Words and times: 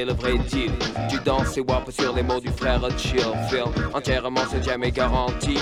est 0.00 0.04
le 0.04 0.12
vrai 0.12 0.38
deal. 0.50 0.72
Tu 1.08 1.18
danses 1.20 1.56
et 1.56 1.60
wap 1.60 1.90
sur 1.90 2.14
les 2.14 2.22
mots 2.22 2.40
du 2.40 2.48
frère 2.48 2.80
chill. 2.98 3.20
Feel 3.48 3.64
entièrement 3.92 4.40
c'est 4.50 4.64
jamais 4.64 4.90
garanti. 4.90 5.58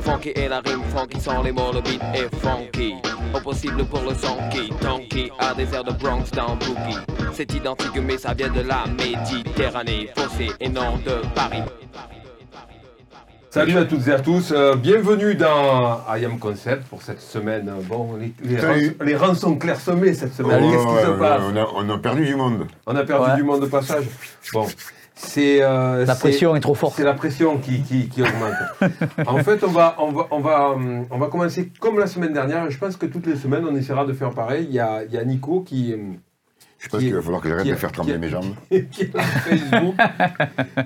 Funky 0.00 0.30
et 0.30 0.48
la 0.48 0.60
rime 0.60 0.82
funky 0.94 1.20
sont 1.20 1.42
les 1.42 1.52
mots, 1.52 1.72
le 1.72 1.80
beat 1.80 2.00
est 2.14 2.34
funky. 2.36 2.94
Au 3.34 3.40
pour 3.40 4.02
le 4.02 4.14
son 4.14 4.36
qui, 4.50 4.68
Tonky 4.80 5.30
a 5.38 5.54
des 5.54 5.74
airs 5.74 5.84
de 5.84 5.92
Bronx 5.92 6.30
dans 6.32 6.56
Boogie. 6.56 6.98
C'est 7.32 7.52
identique 7.54 7.98
mais 8.02 8.18
ça 8.18 8.34
vient 8.34 8.50
de 8.50 8.60
la 8.60 8.84
Méditerranée, 8.86 10.10
fossé 10.16 10.50
et 10.60 10.68
non 10.68 10.96
de 11.04 11.26
Paris. 11.34 11.62
Salut 13.52 13.76
à 13.76 13.84
toutes 13.84 14.08
et 14.08 14.12
à 14.12 14.18
tous, 14.18 14.50
euh, 14.50 14.76
bienvenue 14.76 15.34
dans 15.34 16.00
I 16.08 16.24
Am 16.24 16.38
Concept 16.38 16.84
pour 16.88 17.02
cette 17.02 17.20
semaine. 17.20 17.70
Bon, 17.86 18.16
les, 18.16 18.32
les, 18.42 18.58
Salut. 18.58 18.96
rangs, 18.98 19.04
les 19.04 19.14
rangs 19.14 19.34
sont 19.34 19.56
clairsemés 19.56 20.14
cette 20.14 20.32
semaine. 20.32 20.58
Qu'est-ce 20.70 20.86
qui 20.86 21.04
se 21.04 21.18
passe 21.18 21.42
on, 21.52 21.56
a, 21.58 21.66
on 21.76 21.90
a 21.90 21.98
perdu 21.98 22.24
du 22.24 22.34
monde. 22.34 22.66
On 22.86 22.96
a 22.96 23.04
perdu 23.04 23.28
Ouais. 23.30 23.36
du 23.36 23.42
monde 23.42 23.60
de 23.60 23.66
passage. 23.66 24.04
Bon, 24.54 24.66
c'est 25.14 25.58
euh, 25.62 26.06
La 26.06 26.14
pression 26.14 26.56
est 26.56 26.60
trop 26.60 26.74
forte. 26.74 26.94
C'est 26.96 27.04
la 27.04 27.12
pression 27.12 27.58
qui, 27.58 27.82
qui, 27.82 28.08
qui 28.08 28.22
augmente. 28.22 28.54
en 29.26 29.36
fait, 29.44 29.62
on 29.64 29.70
va, 29.70 29.96
on, 29.98 30.12
va, 30.12 30.26
on, 30.30 30.40
va, 30.40 30.70
hum, 30.70 31.04
on 31.10 31.18
va 31.18 31.26
commencer 31.26 31.70
comme 31.78 31.98
la 31.98 32.06
semaine 32.06 32.32
dernière. 32.32 32.70
Je 32.70 32.78
pense 32.78 32.96
que 32.96 33.04
toutes 33.04 33.26
les 33.26 33.36
semaines, 33.36 33.66
on 33.70 33.76
essaiera 33.76 34.06
de 34.06 34.14
faire 34.14 34.30
pareil. 34.30 34.64
Il 34.66 34.74
y 34.74 34.80
a, 34.80 35.04
il 35.04 35.12
y 35.12 35.18
a 35.18 35.24
Nico 35.26 35.60
qui, 35.60 35.92
hum, 35.92 36.16
Je 36.78 36.88
pense 36.88 37.00
Qui- 37.00 37.06
qu'il 37.08 37.14
va 37.16 37.20
falloir 37.20 37.42
que 37.42 37.50
j'arrête 37.50 37.66
de 37.66 37.74
faire 37.74 37.92
trembler 37.92 38.16
mes 38.16 38.30
jambes. 38.30 38.54
qui 38.70 39.10
a 39.14 39.20
un 39.20 39.22
Facebook, 39.22 39.94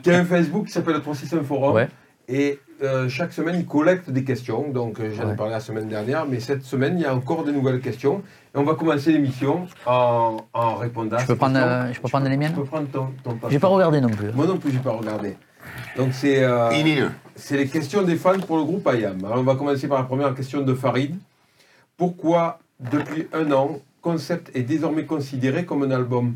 qui 0.02 0.10
a 0.10 0.18
un 0.18 0.24
Facebook 0.24 0.66
qui 0.66 0.72
s'appelle 0.72 0.94
le 0.94 1.00
365 1.00 1.46
Forum. 1.46 1.72
Ouais. 1.76 1.86
Et 2.28 2.58
euh, 2.82 3.08
chaque 3.08 3.32
semaine, 3.32 3.56
il 3.58 3.66
collecte 3.66 4.10
des 4.10 4.24
questions. 4.24 4.68
Donc, 4.70 4.98
euh, 5.00 5.10
j'en 5.14 5.30
ai 5.32 5.36
parlé 5.36 5.52
la 5.52 5.60
semaine 5.60 5.88
dernière, 5.88 6.26
mais 6.26 6.40
cette 6.40 6.62
semaine, 6.64 6.98
il 6.98 7.02
y 7.02 7.06
a 7.06 7.14
encore 7.14 7.44
de 7.44 7.52
nouvelles 7.52 7.80
questions. 7.80 8.22
Et 8.54 8.58
on 8.58 8.64
va 8.64 8.74
commencer 8.74 9.12
l'émission 9.12 9.66
en, 9.86 10.38
en 10.52 10.74
répondant 10.74 11.16
à 11.16 11.20
Je 11.20 11.26
ces 11.26 11.32
peux 11.32 11.36
prendre, 11.36 11.54
questions. 11.54 11.70
euh, 11.70 11.92
je 11.92 12.00
peux 12.00 12.08
prendre 12.08 12.28
les 12.28 12.36
miennes 12.36 12.52
peux 12.54 12.64
prendre 12.64 12.88
ton, 12.88 13.08
ton 13.22 13.38
J'ai 13.48 13.58
pas 13.58 13.68
regardé 13.68 14.00
non 14.00 14.08
plus. 14.10 14.32
Moi 14.32 14.46
non 14.46 14.58
plus, 14.58 14.72
j'ai 14.72 14.78
pas 14.78 14.92
regardé. 14.92 15.36
Donc, 15.96 16.12
c'est 16.12 16.42
euh, 16.42 16.70
c'est 17.34 17.56
les 17.56 17.66
questions 17.68 18.02
des 18.02 18.16
fans 18.16 18.38
pour 18.40 18.56
le 18.56 18.64
groupe 18.64 18.88
IAM. 18.92 19.24
Alors, 19.24 19.38
on 19.38 19.42
va 19.42 19.54
commencer 19.56 19.88
par 19.88 19.98
la 19.98 20.04
première 20.04 20.34
question 20.34 20.62
de 20.62 20.74
Farid. 20.74 21.14
Pourquoi, 21.96 22.58
depuis 22.80 23.28
un 23.32 23.50
an, 23.52 23.78
Concept 24.02 24.54
est 24.54 24.62
désormais 24.62 25.04
considéré 25.04 25.64
comme 25.64 25.82
un 25.82 25.90
album? 25.90 26.34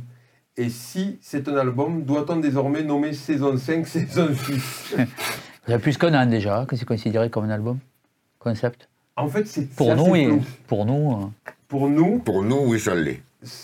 Et 0.57 0.69
si 0.69 1.19
c'est 1.23 1.47
un 1.49 1.57
album, 1.57 2.03
doit-on 2.03 2.37
désormais 2.37 2.83
nommer 2.83 3.13
saison 3.13 3.57
5, 3.57 3.87
saison 3.87 4.29
6 4.35 4.97
Il 5.69 5.71
y 5.73 5.75
a 5.75 5.79
plus 5.79 5.97
qu'un 5.99 6.15
an 6.15 6.27
déjà 6.27 6.65
que 6.67 6.77
c'est 6.77 6.85
considéré 6.87 7.31
comme 7.31 7.45
un 7.45 7.51
album 7.51 7.79
concept. 8.39 8.89
En 9.17 9.29
fait, 9.29 9.47
c'est 9.47 9.69
Pour 9.75 9.95
nous, 9.97 10.17
et 10.17 10.29
pour 10.67 10.87
nous, 10.87 11.13
euh, 11.13 11.49
Pour 11.69 11.89
nous, 11.89 12.19
Pour 12.19 12.43
nous, 12.43 12.61
oui, 12.67 12.81
ça 12.81 12.95
l'est. 12.95 13.23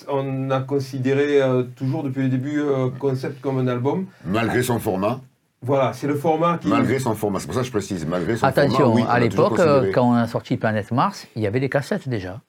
on 0.09 0.51
a 0.51 0.61
considéré 0.61 1.41
euh, 1.43 1.63
toujours 1.75 2.03
depuis 2.03 2.23
le 2.23 2.29
début 2.29 2.61
euh, 2.61 2.91
Concept 2.99 3.41
comme 3.41 3.59
un 3.59 3.67
album. 3.69 4.07
Malgré 4.25 4.63
son 4.63 4.79
format. 4.79 5.21
Voilà, 5.63 5.93
c'est 5.95 6.07
le 6.07 6.15
format 6.15 6.59
qui... 6.59 6.69
Malgré 6.69 6.99
son 6.99 7.15
format. 7.15 7.41
C'est 7.41 7.47
pour 7.47 7.55
ça 7.55 7.61
que 7.63 7.67
je 7.67 7.73
précise. 7.73 8.05
Malgré 8.07 8.37
son 8.37 8.47
attention, 8.47 8.77
format, 8.79 8.95
oui, 8.95 9.03
on 9.07 9.11
à 9.11 9.19
l'époque, 9.19 9.59
euh, 9.59 9.67
considéré. 9.77 9.93
quand 9.93 10.11
on 10.11 10.15
a 10.15 10.27
sorti 10.27 10.57
Planète 10.59 10.93
Mars, 10.93 11.27
il 11.35 11.43
y 11.43 11.47
avait 11.47 11.61
des 11.61 11.71
cassettes 11.71 12.09
déjà. 12.09 12.41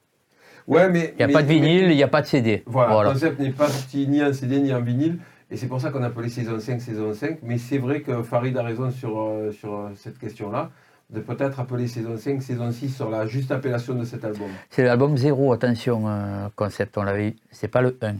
Ouais, 0.67 0.89
mais... 0.89 1.13
Il 1.13 1.17
n'y 1.17 1.23
a 1.23 1.27
mais- 1.27 1.33
pas 1.33 1.43
de 1.43 1.47
vinyle, 1.47 1.89
il 1.91 1.95
n'y 1.95 2.03
a 2.03 2.09
pas 2.09 2.21
de 2.21 2.27
CD. 2.27 2.63
Voilà, 2.65 2.91
Voilà. 2.93 3.11
Concept 3.13 3.39
n'est 3.39 3.51
pas 3.51 3.69
sorti 3.69 4.05
ni 4.07 4.21
en 4.21 4.33
CD 4.33 4.59
ni 4.59 4.73
en 4.73 4.81
vinyle. 4.81 5.17
Et 5.49 5.55
c'est 5.57 5.67
pour 5.67 5.79
ça 5.79 5.91
qu'on 5.91 6.03
appelait 6.03 6.29
saison 6.29 6.59
5, 6.59 6.81
saison 6.81 7.13
5. 7.13 7.39
Mais 7.43 7.57
c'est 7.57 7.77
vrai 7.77 8.01
que 8.01 8.21
Farid 8.23 8.55
a 8.57 8.63
raison 8.63 8.91
sur, 8.91 9.17
euh, 9.19 9.51
sur 9.51 9.73
euh, 9.73 9.89
cette 9.95 10.17
question-là. 10.19 10.71
De 11.09 11.21
peut-être 11.21 11.57
appeler 11.61 11.87
saison 11.87 12.17
5, 12.17 12.41
saison 12.41 12.69
6 12.69 12.89
sur 12.93 13.09
la 13.09 13.25
juste 13.25 13.49
appellation 13.51 13.95
de 13.95 14.03
cet 14.03 14.25
album. 14.25 14.49
C'est 14.69 14.83
l'album 14.83 15.15
0, 15.15 15.53
attention, 15.53 16.03
euh, 16.05 16.47
concept, 16.55 16.97
on 16.97 17.03
l'avait 17.03 17.29
eu. 17.29 17.35
C'est 17.49 17.69
pas 17.69 17.81
le 17.81 17.97
1. 18.01 18.15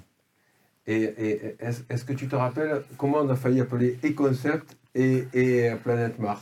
Et, 0.90 1.04
et 1.04 1.56
est-ce 1.60 1.82
est-ce 1.90 2.06
que 2.06 2.14
tu 2.14 2.30
te 2.30 2.36
rappelles 2.38 2.82
comment 2.98 3.18
on 3.18 3.28
a 3.30 3.36
failli 3.36 3.60
appeler 3.60 4.00
et 4.04 4.14
Concept 4.14 4.78
et, 4.96 5.28
et 5.34 5.70
Planète 5.84 6.18
Mars? 6.18 6.42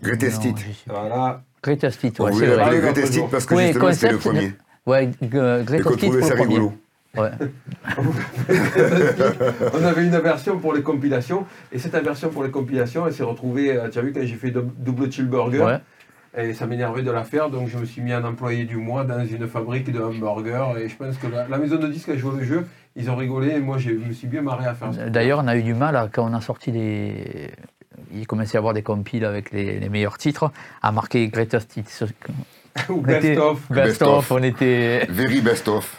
Greatest 0.00 0.44
Hit. 0.44 0.56
Voilà. 0.86 1.42
Greatest 1.60 2.04
Hit, 2.04 2.20
On 2.20 2.26
ouais, 2.26 2.32
c'est 2.32 2.46
vrai. 2.46 2.78
Greatest 2.80 3.16
Hit 3.16 3.28
parce 3.28 3.44
que 3.46 3.54
Oui, 3.56 3.66
justement, 3.66 3.92
c'était 3.92 4.12
le 4.12 4.18
premier. 4.18 4.52
Ouais, 4.86 5.10
qu'on 5.20 5.26
Greatest 5.64 5.90
Hit 5.90 5.98
trouvait 5.98 6.18
pour 6.20 6.28
ça 6.28 6.34
le 6.34 6.40
premier. 6.42 6.54
rigolo. 6.54 6.72
Ouais. 7.16 7.30
on 9.74 9.84
avait 9.84 10.04
une 10.04 10.16
version 10.18 10.58
pour 10.58 10.72
les 10.74 10.82
compilations. 10.82 11.44
Et 11.72 11.78
cette 11.78 11.94
version 11.96 12.28
pour 12.30 12.44
les 12.44 12.50
compilations, 12.50 13.06
elle 13.06 13.12
s'est 13.12 13.22
retrouvée, 13.24 13.76
euh, 13.76 13.88
tu 13.88 13.98
as 13.98 14.02
vu, 14.02 14.12
quand 14.12 14.20
j'ai 14.24 14.36
fait 14.36 14.50
dou- 14.50 14.70
double 14.78 15.10
chill 15.10 15.26
burger. 15.26 15.60
Ouais. 15.62 15.78
Et 16.38 16.54
ça 16.54 16.66
m'énervait 16.66 17.02
de 17.02 17.10
la 17.10 17.24
faire, 17.24 17.50
donc 17.50 17.68
je 17.68 17.76
me 17.76 17.84
suis 17.84 18.00
mis 18.02 18.12
un 18.12 18.22
employé 18.24 18.64
du 18.64 18.76
mois 18.76 19.02
dans 19.02 19.24
une 19.26 19.48
fabrique 19.48 19.90
de 19.90 20.00
hamburgers. 20.00 20.80
Et 20.80 20.88
je 20.88 20.96
pense 20.96 21.16
que 21.18 21.26
la, 21.26 21.48
la 21.48 21.58
maison 21.58 21.76
de 21.76 21.88
disques 21.88 22.10
a 22.10 22.16
joué 22.16 22.38
le 22.38 22.44
jeu, 22.44 22.66
ils 22.94 23.10
ont 23.10 23.16
rigolé, 23.16 23.54
et 23.56 23.60
moi 23.60 23.78
je 23.78 23.90
me 23.90 24.12
suis 24.12 24.28
bien 24.28 24.42
marré 24.42 24.66
à 24.66 24.74
faire 24.74 24.94
ça. 24.94 25.10
D'ailleurs, 25.10 25.40
on 25.42 25.48
a 25.48 25.56
eu 25.56 25.64
du 25.64 25.74
mal 25.74 25.96
à- 25.96 26.08
quand 26.12 26.24
on 26.30 26.32
a 26.34 26.40
sorti 26.40 26.70
les. 26.70 27.50
Il 28.12 28.26
commençait 28.28 28.56
à 28.56 28.60
avoir 28.60 28.72
des 28.74 28.82
compiles 28.82 29.24
avec 29.24 29.50
les, 29.50 29.80
les 29.80 29.88
meilleurs 29.88 30.18
titres, 30.18 30.52
à 30.82 30.92
marquer 30.92 31.26
Greatest 31.28 31.76
Hits. 31.76 32.04
Ou 32.88 33.02
On 33.04 33.08
était- 33.08 33.20
best 33.34 33.40
of. 33.40 33.60
Best 33.70 33.86
Best 33.88 34.02
of, 34.02 34.08
of. 34.18 34.32
on 34.32 34.42
était. 34.42 35.06
Very 35.08 35.40
best 35.40 35.68
of. 35.68 35.96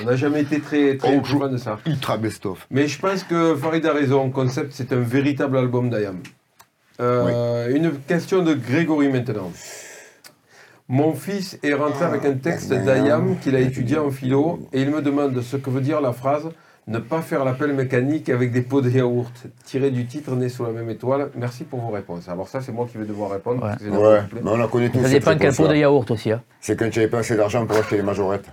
On 0.00 0.06
n'a 0.06 0.16
jamais 0.16 0.42
été 0.42 0.60
très, 0.60 0.96
très 0.96 1.16
Oh, 1.20 1.24
fan 1.24 1.52
de 1.52 1.56
ça. 1.56 1.78
Ultra 1.86 2.16
best 2.16 2.46
of. 2.46 2.66
Mais 2.70 2.86
je 2.88 2.98
pense 2.98 3.22
que 3.24 3.54
Farid 3.56 3.84
a 3.86 3.92
raison, 3.92 4.30
Concept, 4.30 4.72
c'est 4.72 4.92
un 4.92 5.00
véritable 5.00 5.56
album 5.58 5.90
d'Ayam. 5.90 6.18
Euh, 7.00 7.74
Une 7.74 7.92
question 8.06 8.42
de 8.42 8.54
Grégory 8.54 9.08
maintenant. 9.08 9.50
Mon 10.88 11.14
fils 11.14 11.58
est 11.62 11.72
rentré 11.74 12.04
avec 12.04 12.24
un 12.24 12.34
texte 12.34 12.72
d'Ayam 12.72 13.36
qu'il 13.40 13.56
a 13.56 13.60
étudié 13.60 13.98
en 13.98 14.10
philo 14.10 14.60
et 14.72 14.82
il 14.82 14.90
me 14.90 15.00
demande 15.00 15.40
ce 15.40 15.56
que 15.56 15.70
veut 15.70 15.80
dire 15.80 16.00
la 16.00 16.12
phrase 16.12 16.48
ne 16.88 16.98
pas 16.98 17.22
faire 17.22 17.44
l'appel 17.44 17.72
mécanique 17.74 18.28
avec 18.28 18.50
des 18.52 18.62
pots 18.62 18.80
de 18.80 18.90
yaourt, 18.90 19.32
tiré 19.64 19.90
du 19.90 20.06
titre 20.06 20.32
né 20.34 20.48
sous 20.48 20.64
la 20.64 20.70
même 20.72 20.90
étoile. 20.90 21.30
Merci 21.36 21.62
pour 21.64 21.80
vos 21.80 21.90
réponses. 21.92 22.28
Alors 22.28 22.48
ça, 22.48 22.60
c'est 22.60 22.72
moi 22.72 22.86
qui 22.90 22.98
vais 22.98 23.04
devoir 23.04 23.30
répondre. 23.30 23.60
parce 23.60 23.76
que 23.76 23.84
c'est 23.84 23.90
Ouais, 23.90 24.20
mais 24.34 24.50
on 24.50 24.56
la 24.56 24.66
connaît 24.66 24.88
tous. 24.90 25.00
Ça 25.02 25.08
dépend 25.08 25.36
quel 25.38 25.54
pot 25.54 25.68
de 25.68 25.76
yaourt 25.76 26.10
aussi. 26.10 26.32
hein. 26.32 26.42
C'est 26.60 26.76
quand 26.78 26.90
tu 26.90 26.98
n'avais 26.98 27.10
pas 27.10 27.18
assez 27.18 27.36
d'argent 27.36 27.64
pour 27.66 27.76
acheter 27.76 27.96
les 27.96 28.02
majorettes. 28.02 28.46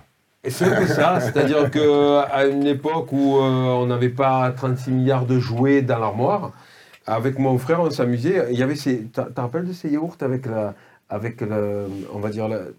Et 0.44 0.50
c'est 0.50 0.64
que 0.74 0.86
ça, 0.86 1.20
c'est-à-dire 1.20 1.70
qu'à 1.70 2.46
une 2.46 2.66
époque 2.66 3.12
où 3.12 3.36
euh, 3.36 3.40
on 3.42 3.86
n'avait 3.86 4.08
pas 4.08 4.50
36 4.52 4.90
milliards 4.92 5.26
de 5.26 5.38
jouets 5.38 5.82
dans 5.82 5.98
l'armoire, 5.98 6.52
avec 7.06 7.38
mon 7.38 7.58
frère, 7.58 7.80
on 7.82 7.90
s'amusait. 7.90 8.46
Il 8.50 8.58
y 8.58 8.62
avait 8.62 8.76
ces. 8.76 9.02
T'as- 9.12 9.28
rappelles 9.36 9.66
de 9.66 9.72
ces 9.72 9.88
yaourts 9.90 10.16
avec 10.20 10.46
la. 10.46 10.74
Avec 11.10 11.40
le. 11.42 11.88
On 12.14 12.20
va 12.20 12.30
dire. 12.30 12.48
La, 12.48 12.56
euh, 12.56 12.70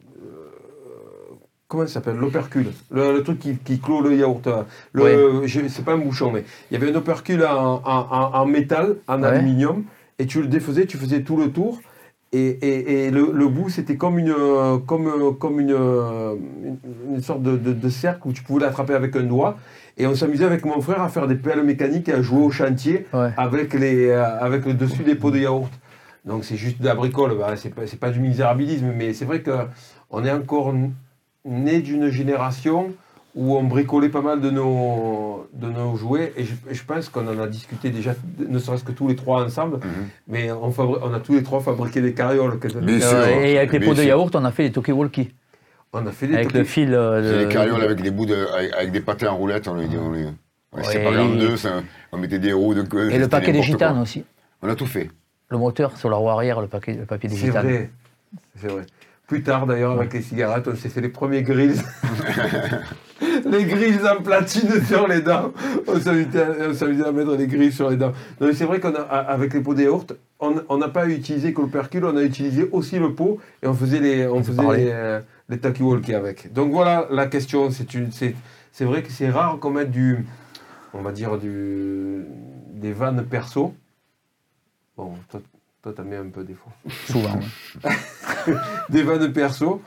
comment 1.72 1.88
ça 1.88 1.94
s'appelle? 1.96 2.18
L'opercule. 2.18 2.68
Le, 2.92 3.14
le 3.14 3.24
truc 3.24 3.40
qui, 3.40 3.56
qui 3.58 3.80
clôt 3.80 4.02
le 4.02 4.14
yaourt. 4.16 4.46
euh, 4.48 4.64
Le, 4.94 5.48
C'est 5.70 5.86
pas 5.86 5.94
un 5.94 5.98
bouchon, 5.98 6.30
mais 6.32 6.44
il 6.70 6.74
y 6.78 6.82
avait 6.82 6.92
un 6.92 6.96
opercule 6.96 7.44
en, 7.46 7.82
en- 7.86 8.08
en- 8.12 8.32
en 8.42 8.46
métal, 8.46 8.98
en 9.08 9.22
Ouais. 9.22 9.30
aluminium, 9.30 9.84
et 10.20 10.26
tu 10.26 10.42
le 10.42 10.48
défaisais, 10.48 10.86
tu 10.86 10.98
faisais 10.98 11.22
tout 11.22 11.38
le 11.38 11.50
tour. 11.52 11.80
Et, 12.34 12.40
et- 12.48 13.06
et 13.08 13.12
le, 13.12 13.32
le 13.34 13.48
bout, 13.48 13.70
c'était 13.70 13.96
comme 13.98 14.20
une, 14.20 14.34
comme, 14.86 15.36
comme 15.38 15.60
une, 15.60 15.72
une, 15.72 16.78
une 17.16 17.22
sorte 17.22 17.42
de, 17.42 17.56
de- 17.58 17.74
de 17.74 17.90
cercle 17.90 18.28
où 18.28 18.34
tu 18.34 18.44
pouvais 18.44 18.62
l'attraper 18.66 18.94
avec 18.94 19.16
un 19.16 19.24
doigt. 19.24 19.58
Et 19.98 20.08
on 20.08 20.16
s'amusait 20.16 20.46
avec 20.46 20.66
mon 20.66 20.80
frère 20.82 21.02
à 21.02 21.10
faire 21.10 21.28
des 21.28 21.36
pelles 21.36 21.64
mécaniques 21.64 22.08
et 22.10 22.14
à 22.14 22.22
jouer 22.22 22.42
au 22.44 22.50
chantier 22.52 23.06
Ouais. 23.14 23.32
avec, 23.38 23.74
les, 23.74 24.08
euh, 24.10 24.40
avec 24.40 24.66
le 24.66 24.74
dessus 24.74 25.04
des 25.04 25.16
pots 25.16 25.32
de 25.32 25.40
yaourt. 25.40 25.72
Donc 26.26 26.44
c'est 26.46 26.56
juste 26.58 26.80
de 26.82 26.86
la 26.86 26.96
bricole, 26.96 27.38
bah, 27.38 27.56
c'est 27.56 27.74
pas, 28.00 28.10
du 28.12 28.20
misérabilisme, 28.20 28.92
mais 28.96 29.14
c'est 29.14 29.26
vrai 29.26 29.42
qu'on 29.44 30.24
est 30.24 30.32
encore 30.32 30.72
né 31.46 31.82
d'une 31.82 32.10
génération 32.10 32.92
où 33.34 33.56
on 33.56 33.64
bricolait 33.64 34.10
pas 34.10 34.22
mal 34.22 34.42
de 34.42 34.50
nos, 34.50 35.48
de 35.54 35.68
nos 35.70 35.96
jouets, 35.96 36.34
et 36.36 36.44
je, 36.44 36.54
et 36.70 36.74
je 36.74 36.84
pense 36.84 37.08
qu'on 37.08 37.26
en 37.28 37.40
a 37.40 37.48
discuté 37.48 37.90
déjà, 37.90 38.14
ne 38.46 38.60
serait-ce 38.60 38.84
que 38.84 38.92
tous 38.92 39.08
les 39.08 39.16
trois 39.16 39.46
ensemble, 39.46 39.78
Mhm. 39.78 40.08
mais 40.28 40.52
on, 40.52 40.74
on 40.78 41.14
a 41.14 41.20
tous 41.22 41.34
les 41.34 41.44
trois 41.44 41.62
fabriqué 41.62 42.02
des 42.02 42.14
carrioles. 42.14 42.60
que- 42.60 42.68
Bien 42.68 43.00
sûr. 43.00 43.10
Euh, 43.18 43.28
et 43.46 43.58
avec 43.58 43.72
les 43.72 43.80
pots 43.80 43.94
de 43.94 44.04
yaourt, 44.04 44.36
on 44.36 44.44
a 44.44 44.52
fait 44.52 44.64
les 44.64 44.72
Toki-Walkie. 44.72 45.30
On 45.94 46.06
a 46.06 46.12
fait 46.12 46.28
des 46.28 46.36
Avec 46.36 46.52
le 46.54 46.64
fil. 46.66 46.94
euh, 46.94 47.22
de- 47.42 47.46
des 47.46 47.54
carrioles 47.54 47.82
avec 47.82 48.02
des 48.02 48.12
bouts 48.12 48.26
de, 48.26 48.36
avec, 48.54 48.74
avec 48.74 48.92
des 48.92 49.02
patins 49.02 49.30
en 49.30 49.38
roulette. 49.38 49.68
On 49.70 49.76
les, 49.76 49.86
on 49.98 50.12
les, 50.12 50.26
on 50.74 50.78
les 50.78 50.84
Ouais, 50.86 50.92
séparait 50.92 51.20
en 51.20 51.34
et- 51.34 51.38
deux. 51.38 51.56
ça- 51.58 51.82
on 52.12 52.18
mettait 52.18 52.40
des 52.40 52.52
roues 52.54 52.74
de 52.74 52.82
Et 53.12 53.18
le 53.18 53.28
paquet 53.30 53.52
des 53.54 53.62
gitanes 53.62 54.00
aussi. 54.00 54.24
On 54.62 54.68
a 54.70 54.76
tout 54.76 54.86
fait. 54.86 55.10
Le 55.50 55.58
moteur 55.58 55.98
sur 55.98 56.10
la 56.10 56.16
roue 56.18 56.30
arrière, 56.30 56.60
le, 56.62 56.68
paquet, 56.68 56.94
le 56.94 57.06
papier 57.06 57.30
des 57.30 57.36
C'est 57.36 57.46
gitanes. 57.48 57.66
vrai. 57.66 57.90
C'est 58.58 58.68
vrai. 58.68 58.84
Plus 59.32 59.44
tard, 59.44 59.66
d'ailleurs, 59.66 59.94
avec 59.94 60.12
les 60.12 60.22
cigarettes, 60.22 60.68
on 60.68 60.76
s'est 60.76 60.90
fait 60.90 61.00
les 61.00 61.08
premiers 61.08 61.42
grilles. 61.42 61.82
les 63.46 63.64
grilles 63.64 64.02
en 64.06 64.22
platine 64.22 64.84
sur 64.84 65.08
les 65.08 65.22
dents. 65.22 65.54
On 65.88 65.98
s'amusait 65.98 67.06
à, 67.06 67.08
à 67.08 67.12
mettre 67.14 67.38
les 67.38 67.48
grilles 67.48 67.72
sur 67.72 67.90
les 67.90 67.96
dents. 67.96 68.12
Non, 68.42 68.48
mais 68.48 68.54
c'est 68.54 68.66
vrai 68.66 68.82
qu'avec 68.82 69.54
les 69.54 69.62
pots 69.62 69.74
de 69.74 69.84
yaourt, 69.84 70.14
on 70.42 70.78
n'a 70.78 70.90
pas 70.90 71.08
utilisé 71.08 71.54
que 71.54 71.62
le 71.62 71.70
percule, 71.70 72.04
on 72.04 72.18
a 72.18 72.24
utilisé 72.24 72.68
aussi 72.74 73.00
le 73.00 73.14
pot 73.14 73.40
et 73.64 73.68
on 73.68 73.74
faisait 73.74 74.02
les, 74.02 74.28
on 74.28 74.44
faisait 74.44 74.76
les, 74.76 74.90
euh, 74.92 75.22
les 75.48 76.14
avec. 76.14 76.52
Donc 76.52 76.74
voilà 76.74 77.08
la 77.10 77.28
question. 77.28 77.70
C'est 77.72 78.84
vrai 78.84 79.02
que 79.02 79.14
c'est 79.14 79.30
rare 79.30 79.58
qu'on 79.62 79.72
mette 79.72 79.92
du, 79.92 80.26
on 80.94 81.02
va 81.02 81.14
dire, 81.14 81.38
du, 81.38 82.26
des 82.74 82.92
vannes 82.92 83.26
perso. 83.30 83.74
Bon, 84.98 85.14
toi, 85.30 85.40
toi, 85.82 85.94
t'en 85.94 86.04
mets 86.04 86.18
un 86.18 86.30
peu 86.30 86.44
des 86.44 86.54
fois 86.54 86.72
Souvent. 87.08 87.40
ouais. 87.84 88.54
des 88.90 89.04
vannes 89.04 89.32
perso. 89.34 89.82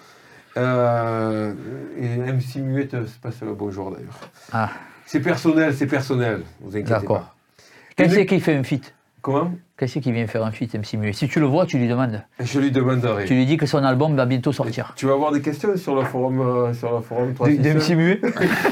Euh, 0.56 1.52
et 1.98 2.16
MC 2.16 2.56
Muette, 2.56 2.96
c'est 3.06 3.20
pas 3.20 3.30
le 3.44 3.54
bonjour 3.54 3.90
d'ailleurs. 3.90 4.18
Ah. 4.52 4.70
C'est 5.06 5.20
personnel, 5.20 5.74
c'est 5.74 5.86
personnel. 5.86 6.42
Vous 6.60 6.70
inquiétez 6.76 6.90
pas. 6.90 7.00
D'accord. 7.00 7.34
Qu'est-ce 7.96 8.10
Le 8.12 8.16
mec- 8.20 8.28
qui 8.28 8.40
fait 8.40 8.54
un 8.56 8.62
feat? 8.62 8.94
Comment? 9.20 9.52
Qu'est-ce 9.76 9.98
qui 9.98 10.12
vient 10.12 10.24
faire 10.28 10.44
un 10.44 10.52
feat 10.52 10.72
MC 10.72 10.94
Muet 10.96 11.12
Si 11.12 11.26
tu 11.26 11.40
le 11.40 11.46
vois, 11.46 11.66
tu 11.66 11.78
lui 11.78 11.88
demandes. 11.88 12.22
Je 12.38 12.60
lui 12.60 12.70
demanderai. 12.70 13.24
Tu 13.24 13.34
lui 13.34 13.44
dis 13.44 13.56
que 13.56 13.66
son 13.66 13.82
album 13.82 14.14
va 14.14 14.24
bientôt 14.24 14.52
sortir. 14.52 14.92
Tu 14.94 15.04
vas 15.06 15.14
avoir 15.14 15.32
des 15.32 15.40
questions 15.40 15.76
sur 15.76 15.96
le 15.96 16.02
forum, 16.02 16.40
euh, 16.40 16.72
sur 16.72 16.94
le 16.94 17.00
forum 17.00 17.30
Du- 17.30 17.34
365. 17.34 17.60
D'MC 17.60 17.96
Muet 17.96 18.20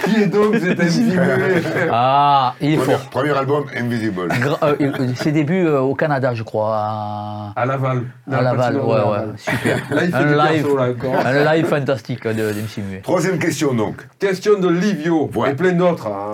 Qui 0.05 0.23
est 0.23 0.27
donc 0.29 0.55
cet 0.55 0.79
MC 0.79 1.01
Muet 1.13 1.63
Ah, 1.91 2.55
il 2.61 2.75
est 2.75 2.77
Premier, 2.77 2.93
fort. 2.95 3.11
premier 3.11 3.31
album, 3.37 3.65
Invisible. 3.77 4.29
Gra- 4.29 4.59
euh, 4.63 4.77
euh, 4.81 5.09
ses 5.17 5.33
débuts 5.33 5.67
euh, 5.67 5.81
au 5.81 5.97
Canada, 5.97 6.35
je 6.35 6.45
crois. 6.45 6.71
À, 6.73 7.53
À 7.57 7.67
Laval. 7.67 8.05
À 8.31 8.41
Laval, 8.41 8.77
ouais, 8.77 8.85
ouais, 8.85 9.19
super. 9.39 9.79
Là, 9.91 10.05
il 10.05 10.11
fait 10.13 10.17
un, 10.17 10.53
live, 10.53 10.63
perso, 10.63 10.77
là, 10.77 10.91
encore. 10.91 11.27
un 11.27 11.55
live 11.57 11.67
fantastique 11.67 12.29
de, 12.29 12.33
d'MC 12.33 12.79
Muet. 12.89 13.01
Troisième 13.03 13.41
question 13.41 13.75
donc. 13.75 13.97
Question 14.21 14.61
de 14.61 14.69
Livio 14.69 15.29
Ouais. 15.35 15.51
et 15.51 15.55
plein 15.55 15.73
d'autres. 15.73 16.07
hein. 16.07 16.31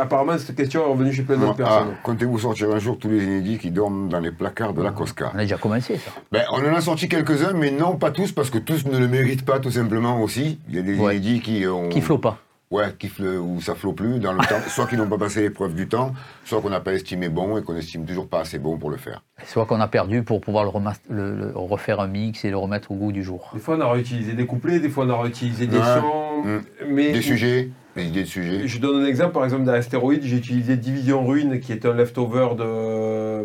Apparemment, 0.00 0.38
cette 0.38 0.56
question 0.56 0.80
est 0.80 0.90
revenue 0.90 1.12
chez 1.12 1.22
plein 1.24 1.36
d'autres 1.36 1.56
Ah, 1.60 1.62
personnes. 1.62 1.94
Comptez-vous 2.02 2.38
sortir 2.38 2.70
un 2.70 2.78
jour 2.78 2.98
tous 2.98 3.10
les 3.10 3.22
inédits 3.22 3.58
qui 3.66 3.72
dorment 3.72 4.08
dans 4.08 4.20
les 4.20 4.30
placards 4.30 4.74
de 4.74 4.82
la 4.82 4.92
Cosca 4.92 5.32
On 5.34 5.38
a 5.38 5.42
déjà 5.42 5.56
commencé, 5.56 5.96
ça. 5.96 6.12
ben, 6.30 6.44
On 6.52 6.58
en 6.64 6.72
a 6.74 6.80
sorti 6.80 7.08
quelques-uns, 7.08 7.52
mais 7.52 7.72
non 7.72 7.96
pas 7.96 8.12
tous, 8.12 8.30
parce 8.30 8.48
que 8.48 8.58
tous 8.58 8.84
ne 8.86 8.96
le 8.96 9.08
méritent 9.08 9.44
pas 9.44 9.58
tout 9.58 9.72
simplement 9.72 10.22
aussi. 10.22 10.60
Il 10.68 10.76
y 10.76 10.78
a 10.78 10.82
des 10.82 10.96
Ouais. 10.96 11.16
inédits 11.16 11.40
qui 11.40 11.66
ont... 11.66 11.88
Qui 11.88 12.00
flot 12.00 12.18
pas. 12.18 12.38
Ouais, 12.70 12.94
qui 12.98 13.08
fle- 13.08 13.38
ou 13.38 13.60
ça 13.60 13.74
flot 13.74 13.92
plus 13.92 14.20
dans 14.20 14.32
le 14.32 14.38
temps. 14.38 14.60
Soit 14.68 14.86
qui 14.86 14.96
n'ont 14.96 15.08
pas 15.08 15.18
passé 15.18 15.40
l'épreuve 15.42 15.74
du 15.74 15.88
temps, 15.88 16.12
soit 16.44 16.60
qu'on 16.60 16.70
n'a 16.70 16.80
pas 16.80 16.94
estimé 16.94 17.28
bon 17.28 17.58
et 17.58 17.62
qu'on 17.62 17.74
estime 17.76 18.04
toujours 18.04 18.28
pas 18.28 18.40
assez 18.40 18.58
bon 18.60 18.76
pour 18.76 18.90
le 18.90 18.96
faire. 18.98 19.22
Soit 19.44 19.66
qu'on 19.66 19.80
a 19.80 19.86
perdu 19.88 20.22
pour 20.22 20.40
pouvoir 20.40 20.64
le, 20.64 20.70
le- 21.10 21.34
le- 21.36 21.52
refaire 21.54 21.98
un 22.00 22.06
mix 22.08 22.44
et 22.44 22.50
le 22.50 22.56
remettre 22.56 22.90
au 22.92 22.94
goût 22.94 23.10
du 23.12 23.22
jour. 23.24 23.50
Des 23.54 23.60
fois, 23.60 23.76
on 23.76 23.80
a 23.80 23.90
réutilisé 23.90 24.32
des 24.34 24.46
couplets, 24.46 24.78
des 24.80 24.88
fois, 24.88 25.04
on 25.06 25.10
a 25.10 25.22
réutilisé 25.22 25.66
des 25.66 25.76
Ouais. 25.78 25.84
sons. 26.00 26.42
Mm. 26.44 26.60
Mais 26.88 27.12
Des 27.12 27.22
sujets, 27.22 27.70
des 27.96 28.08
idées 28.08 28.22
de 28.22 28.28
sujets. 28.28 28.66
Je 28.68 28.78
donne 28.78 29.02
un 29.02 29.06
exemple, 29.06 29.32
par 29.32 29.44
exemple, 29.44 29.64
dans 29.64 29.72
Astéroïde, 29.72 30.22
j'ai 30.22 30.36
utilisé 30.36 30.76
Division 30.76 31.26
Ruine, 31.26 31.60
qui 31.60 31.72
est 31.72 31.84
un 31.86 31.94
leftover 31.94 32.50
de 32.56 33.44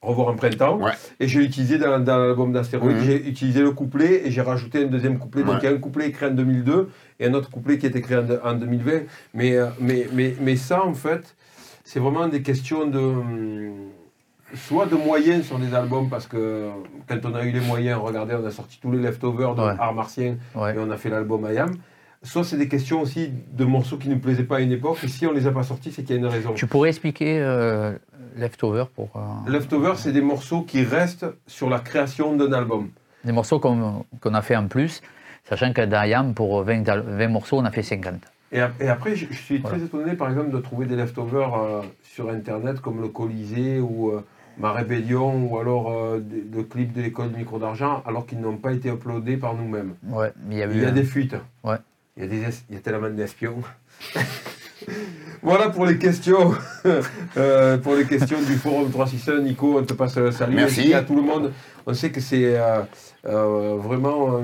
Revoir 0.00 0.30
un 0.30 0.34
printemps. 0.34 0.78
Ouais. 0.80 0.90
Et 1.20 1.28
je 1.28 1.38
l'ai 1.38 1.44
utilisé 1.46 1.78
dans, 1.78 2.00
dans 2.00 2.18
l'album 2.18 2.52
d'Astéroïde. 2.52 2.96
Mhm. 2.96 3.04
J'ai 3.04 3.28
utilisé 3.28 3.60
le 3.60 3.70
couplet 3.70 4.22
et 4.26 4.32
j'ai 4.32 4.40
rajouté 4.40 4.82
un 4.82 4.88
deuxième 4.88 5.16
couplet. 5.16 5.44
Donc 5.44 5.58
il 5.62 5.64
y 5.64 5.68
a 5.68 5.70
un 5.70 5.78
couplet 5.78 6.08
écrit 6.08 6.26
en 6.26 6.30
2002 6.32 6.88
et 7.20 7.26
un 7.26 7.34
autre 7.34 7.50
couplet 7.50 7.78
qui 7.78 7.86
est 7.86 7.94
écrit 7.94 8.16
en, 8.16 8.24
en 8.44 8.54
2020. 8.54 8.92
Mais, 9.34 9.54
euh, 9.56 9.66
mais, 9.80 10.08
mais, 10.12 10.34
mais 10.40 10.56
ça, 10.56 10.84
en 10.84 10.94
fait, 10.94 11.36
c'est 11.84 12.00
vraiment 12.00 12.26
des 12.26 12.42
questions 12.42 12.84
de. 12.86 12.98
hum, 12.98 13.74
Soit 14.54 14.84
de 14.84 14.96
moyens 14.96 15.46
sur 15.46 15.56
les 15.58 15.72
albums, 15.72 16.10
parce 16.10 16.26
que 16.26 16.68
quand 17.08 17.16
on 17.24 17.34
a 17.34 17.42
eu 17.44 17.52
les 17.52 17.60
moyens, 17.60 17.98
regardez, 18.02 18.34
on 18.34 18.44
a 18.44 18.50
sorti 18.50 18.78
tous 18.82 18.90
les 18.92 18.98
leftovers 18.98 19.54
de 19.54 19.62
Ouais. 19.62 19.72
Art 19.78 19.94
Martien 19.94 20.36
Ouais. 20.54 20.74
et 20.74 20.78
on 20.78 20.90
a 20.90 20.96
fait 20.98 21.08
l'album 21.08 21.48
I 21.50 21.56
Am. 21.56 21.70
Soit 22.24 22.44
c'est 22.44 22.56
des 22.56 22.68
questions 22.68 23.00
aussi 23.00 23.30
de 23.52 23.64
morceaux 23.64 23.96
qui 23.96 24.08
ne 24.08 24.14
nous 24.14 24.20
plaisaient 24.20 24.44
pas 24.44 24.56
à 24.58 24.60
une 24.60 24.70
époque, 24.72 24.98
et 25.02 25.08
si 25.08 25.26
on 25.26 25.32
les 25.32 25.46
a 25.46 25.50
pas 25.50 25.64
sortis, 25.64 25.90
c'est 25.90 26.02
qu'il 26.04 26.14
y 26.14 26.18
a 26.18 26.20
une 26.20 26.28
raison. 26.28 26.52
Tu 26.54 26.66
pourrais 26.68 26.90
expliquer 26.90 27.40
euh, 27.40 27.98
Leftover 28.36 28.84
pour 28.94 29.08
euh, 29.16 29.50
Leftover, 29.50 29.94
c'est 29.96 30.12
des 30.12 30.20
morceaux 30.20 30.62
qui 30.62 30.84
restent 30.84 31.26
sur 31.48 31.68
la 31.68 31.80
création 31.80 32.36
d'un 32.36 32.52
album. 32.52 32.90
des 33.24 33.32
morceaux 33.32 33.58
qu'on 33.58 34.04
a 34.34 34.42
fait 34.42 34.54
en 34.56 34.68
plus, 34.68 35.02
sachant 35.48 35.72
que 35.72 35.82
dans 35.82 36.04
IAM, 36.04 36.34
pour 36.34 36.62
20, 36.62 36.88
al- 36.88 37.00
20 37.06 37.28
morceaux, 37.28 37.58
on 37.58 37.64
a 37.64 37.72
fait 37.72 37.82
50. 37.82 38.14
Et, 38.52 38.60
et 38.80 38.88
après, 38.88 39.16
je, 39.16 39.26
je 39.30 39.38
suis 39.38 39.60
très 39.62 39.80
étonné, 39.80 40.14
par 40.14 40.28
exemple, 40.30 40.50
de 40.50 40.58
trouver 40.58 40.86
des 40.86 40.94
leftovers 40.94 41.54
euh, 41.54 41.80
sur 42.04 42.28
Internet, 42.30 42.80
comme 42.80 43.00
le 43.00 43.08
Colisée 43.08 43.80
ou 43.80 44.10
euh, 44.10 44.20
Ma 44.58 44.72
Rébellion, 44.72 45.46
ou 45.50 45.58
alors 45.58 45.90
euh, 45.90 46.20
le 46.54 46.62
clip 46.62 46.92
de 46.92 47.00
l'école 47.02 47.32
du 47.32 47.38
micro 47.38 47.58
d'argent, 47.58 48.02
alors 48.06 48.26
qu'ils 48.26 48.40
n'ont 48.40 48.58
pas 48.58 48.72
été 48.72 48.90
uploadés 48.90 49.38
par 49.38 49.54
nous-mêmes. 49.54 49.94
Ouais, 50.08 50.30
il 50.50 50.58
y 50.58 50.62
a 50.62 50.66
eu. 50.66 50.70
Il 50.74 50.82
y 50.82 50.84
a 50.84 50.90
un- 50.90 50.92
des 50.92 51.02
fuites. 51.04 51.34
Ouais. 51.64 51.78
Il 52.16 52.22
y 52.22 52.26
a, 52.26 52.28
des 52.28 52.42
es- 52.42 52.62
il 52.68 52.74
y 52.74 52.78
a 52.78 52.80
tellement 52.80 53.08
d'espions. 53.10 53.62
voilà 55.42 55.70
pour 55.70 55.86
les 55.86 55.98
questions. 55.98 56.52
Euh, 57.38 57.78
pour 57.78 57.94
les 57.94 58.04
questions 58.04 58.38
du 58.42 58.54
forum 58.56 58.90
361, 58.90 59.40
Nico, 59.42 59.78
on 59.78 59.84
te 59.84 59.94
passe 59.94 60.16
le 60.18 60.30
salut. 60.32 60.54
Merci. 60.56 60.92
À 60.92 61.02
tout 61.02 61.14
le 61.16 61.22
monde. 61.22 61.52
On 61.86 61.94
sait 61.94 62.10
que 62.10 62.20
c'est 62.20 62.56
euh, 62.58 62.82
euh, 63.24 63.76
vraiment 63.80 64.42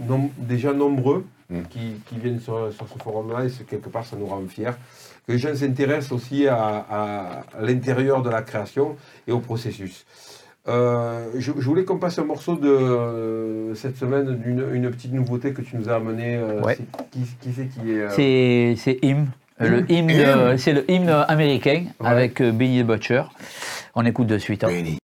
nom- 0.00 0.30
déjà 0.38 0.72
nombreux 0.72 1.24
Mm. 1.50 1.60
qui, 1.68 2.00
qui 2.06 2.16
viennent 2.18 2.40
sur, 2.40 2.72
sur 2.72 2.88
ce 2.88 2.98
forum-là 2.98 3.44
et 3.44 3.50
quelque 3.64 3.90
part 3.90 4.02
ça 4.06 4.16
nous 4.16 4.24
rend 4.26 4.40
fiers. 4.48 4.70
Que 5.26 5.32
les 5.32 5.38
gens 5.38 5.54
s'intéressent 5.54 6.12
aussi 6.12 6.48
à, 6.48 6.56
à- 6.56 7.40
à 7.56 7.60
l'intérieur 7.60 8.22
de 8.22 8.30
la 8.30 8.40
création 8.40 8.96
et 9.28 9.32
au 9.32 9.40
processus. 9.40 10.06
Euh, 10.66 11.26
je, 11.36 11.52
je 11.58 11.64
voulais 11.66 11.84
qu'on 11.84 11.98
passe 11.98 12.18
un 12.18 12.24
morceau 12.24 12.56
de 12.56 12.68
euh, 12.68 13.74
cette 13.74 13.96
semaine 13.98 14.36
d'une 14.38 14.64
une 14.72 14.90
petite 14.90 15.12
nouveauté 15.12 15.52
que 15.52 15.60
tu 15.60 15.76
nous 15.76 15.88
as 15.90 15.96
amené. 15.96 16.36
euh, 16.36 16.62
Ouais. 16.62 16.78
qui 17.10 17.20
qui 17.40 17.52
c'est 17.52 17.66
qui 17.66 17.92
est 17.92 18.00
euh, 18.00 18.08
C'est 18.10 18.74
c'est 18.78 18.98
Hymn. 19.02 19.26
Le 19.60 19.88
hymne, 19.90 20.10
Hymn. 20.10 20.56
c'est 20.58 20.72
le 20.72 20.90
hymne 20.90 21.10
américain 21.28 21.84
Ouais. 22.00 22.08
avec 22.08 22.42
Benny 22.42 22.82
the 22.82 22.86
Butcher. 22.86 23.22
On 23.94 24.04
écoute 24.06 24.26
de 24.26 24.38
suite. 24.38 24.64
hein. 24.64 24.68
Benny. 24.68 24.98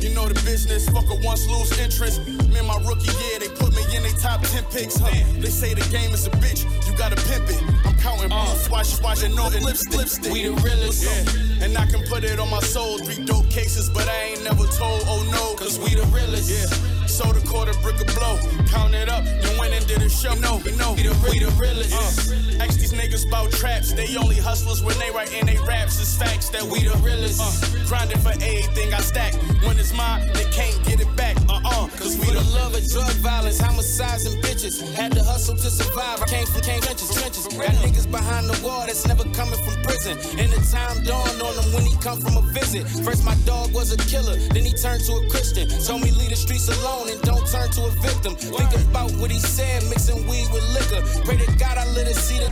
You 0.00 0.14
know 0.14 0.28
the 0.28 0.34
business, 0.44 0.88
fuck 0.88 1.08
a 1.10 1.16
once 1.24 1.46
lose 1.46 1.72
interest. 1.78 2.26
Man, 2.52 2.66
my 2.66 2.78
rookie 2.86 3.12
year, 3.24 3.38
they 3.40 3.48
put 3.48 3.74
me 3.74 3.82
in 3.96 4.02
they 4.02 4.14
top 4.20 4.42
10 4.42 4.64
picks. 4.70 4.96
Huh, 4.98 5.10
they 5.38 5.50
say 5.50 5.74
the 5.74 5.86
game 5.90 6.12
is 6.12 6.26
a 6.26 6.30
bitch, 6.42 6.64
you 6.86 6.96
gotta 6.96 7.16
pimp 7.28 7.48
it. 7.48 7.62
I'm 7.86 7.96
counting 7.96 8.32
uh. 8.32 8.44
boots, 8.44 8.70
watch, 8.70 8.90
watch, 8.92 9.02
watching 9.02 9.34
Northern 9.34 9.62
lipstick. 9.62 9.96
lipstick. 9.96 10.32
We 10.32 10.48
the 10.48 10.54
realest. 10.62 11.04
Yeah, 11.04 11.64
and 11.64 11.76
I 11.76 11.86
can 11.86 12.02
put 12.04 12.24
it 12.24 12.38
on 12.38 12.50
my 12.50 12.60
soul. 12.60 12.98
Three 12.98 13.24
dope 13.24 13.48
cases, 13.50 13.88
but 13.90 14.08
I 14.08 14.34
ain't 14.34 14.44
never 14.44 14.66
told, 14.78 15.02
oh 15.06 15.22
no, 15.32 15.56
cause 15.56 15.78
we 15.78 15.94
the 15.94 16.06
realest. 16.14 16.50
Yeah. 16.50 16.97
Sold 17.08 17.36
a 17.36 17.40
quarter 17.40 17.72
brick 17.80 18.00
of 18.00 18.06
blow, 18.14 18.38
count 18.68 18.94
it 18.94 19.08
up, 19.08 19.24
then 19.24 19.58
went 19.58 19.72
and 19.72 19.84
did 19.86 20.02
a 20.02 20.08
show. 20.08 20.34
No, 20.34 20.60
we 20.64 20.76
know, 20.76 20.92
we 20.92 21.02
the, 21.02 21.50
realest. 21.58 21.92
Uh, 21.92 22.62
ask 22.62 22.78
these 22.78 22.92
niggas 22.92 23.26
about 23.26 23.50
traps, 23.50 23.92
they 23.92 24.14
only 24.16 24.36
hustlers 24.36 24.82
when 24.82 24.96
they 24.98 25.10
write 25.10 25.32
in 25.32 25.46
they 25.46 25.58
raps. 25.66 25.98
It's 25.98 26.14
facts 26.16 26.50
that 26.50 26.62
we 26.62 26.84
the 26.84 26.96
realest. 26.98 27.40
Uh, 27.40 27.86
grinding 27.88 28.18
for 28.18 28.32
everything 28.32 28.92
I 28.92 29.00
stack. 29.00 29.34
When 29.64 29.78
it's 29.78 29.92
mine, 29.92 30.28
they 30.34 30.44
can't 30.52 30.76
get 30.84 31.00
it 31.00 31.10
back. 31.16 31.36
Uh 31.48 31.60
uh, 31.64 31.88
cause 31.96 32.18
we 32.18 32.26
the 32.26 32.44
love 32.54 32.74
of 32.74 32.86
drug 32.86 33.10
violence, 33.24 33.58
homicides 33.58 34.26
and 34.26 34.36
bitches. 34.44 34.78
Had 34.94 35.12
to 35.12 35.24
hustle 35.24 35.56
to 35.56 35.70
survive. 35.70 36.22
I 36.22 36.26
came 36.26 36.46
from 36.46 36.60
came 36.60 36.80
trenches, 36.82 37.10
trenches. 37.16 37.48
Got 37.48 37.74
niggas 37.82 38.10
behind 38.10 38.46
the 38.46 38.58
wall 38.62 38.84
that's 38.86 39.06
never 39.06 39.24
coming 39.32 39.58
from 39.64 39.74
prison. 39.82 40.18
And 40.38 40.52
the 40.52 40.60
time 40.70 41.02
dawned 41.04 41.40
on 41.40 41.54
him 41.56 41.72
when 41.72 41.84
he 41.86 41.96
come 41.98 42.20
from 42.20 42.36
a 42.36 42.42
visit. 42.52 42.86
First 43.02 43.24
my 43.24 43.34
dog 43.46 43.72
was 43.72 43.92
a 43.92 43.96
killer, 43.96 44.36
then 44.52 44.64
he 44.64 44.72
turned 44.72 45.02
to 45.06 45.12
a 45.14 45.28
Christian. 45.30 45.68
Told 45.82 46.02
me 46.02 46.10
leave 46.10 46.30
the 46.30 46.36
streets 46.36 46.68
alone 46.68 46.97
and 47.06 47.20
don't 47.22 47.46
turn 47.46 47.70
to 47.70 47.82
a 47.84 47.90
victim. 48.02 48.34
Think 48.34 48.74
about 48.88 49.10
what 49.20 49.30
he 49.30 49.38
said, 49.38 49.82
mixing 49.90 50.26
weed 50.26 50.48
with 50.52 50.64
liquor. 50.74 51.02
Pray 51.24 51.36
to 51.36 51.46
God 51.58 51.78
I 51.78 51.84
let 51.94 52.08
it 52.08 52.16
see 52.16 52.38
the. 52.38 52.48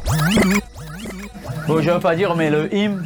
Bon, 1.67 1.81
je 1.81 1.91
veux 1.91 2.01
pas 2.01 2.15
dire, 2.15 2.35
mais 2.37 2.51
le 2.51 2.73
hymne 2.73 3.05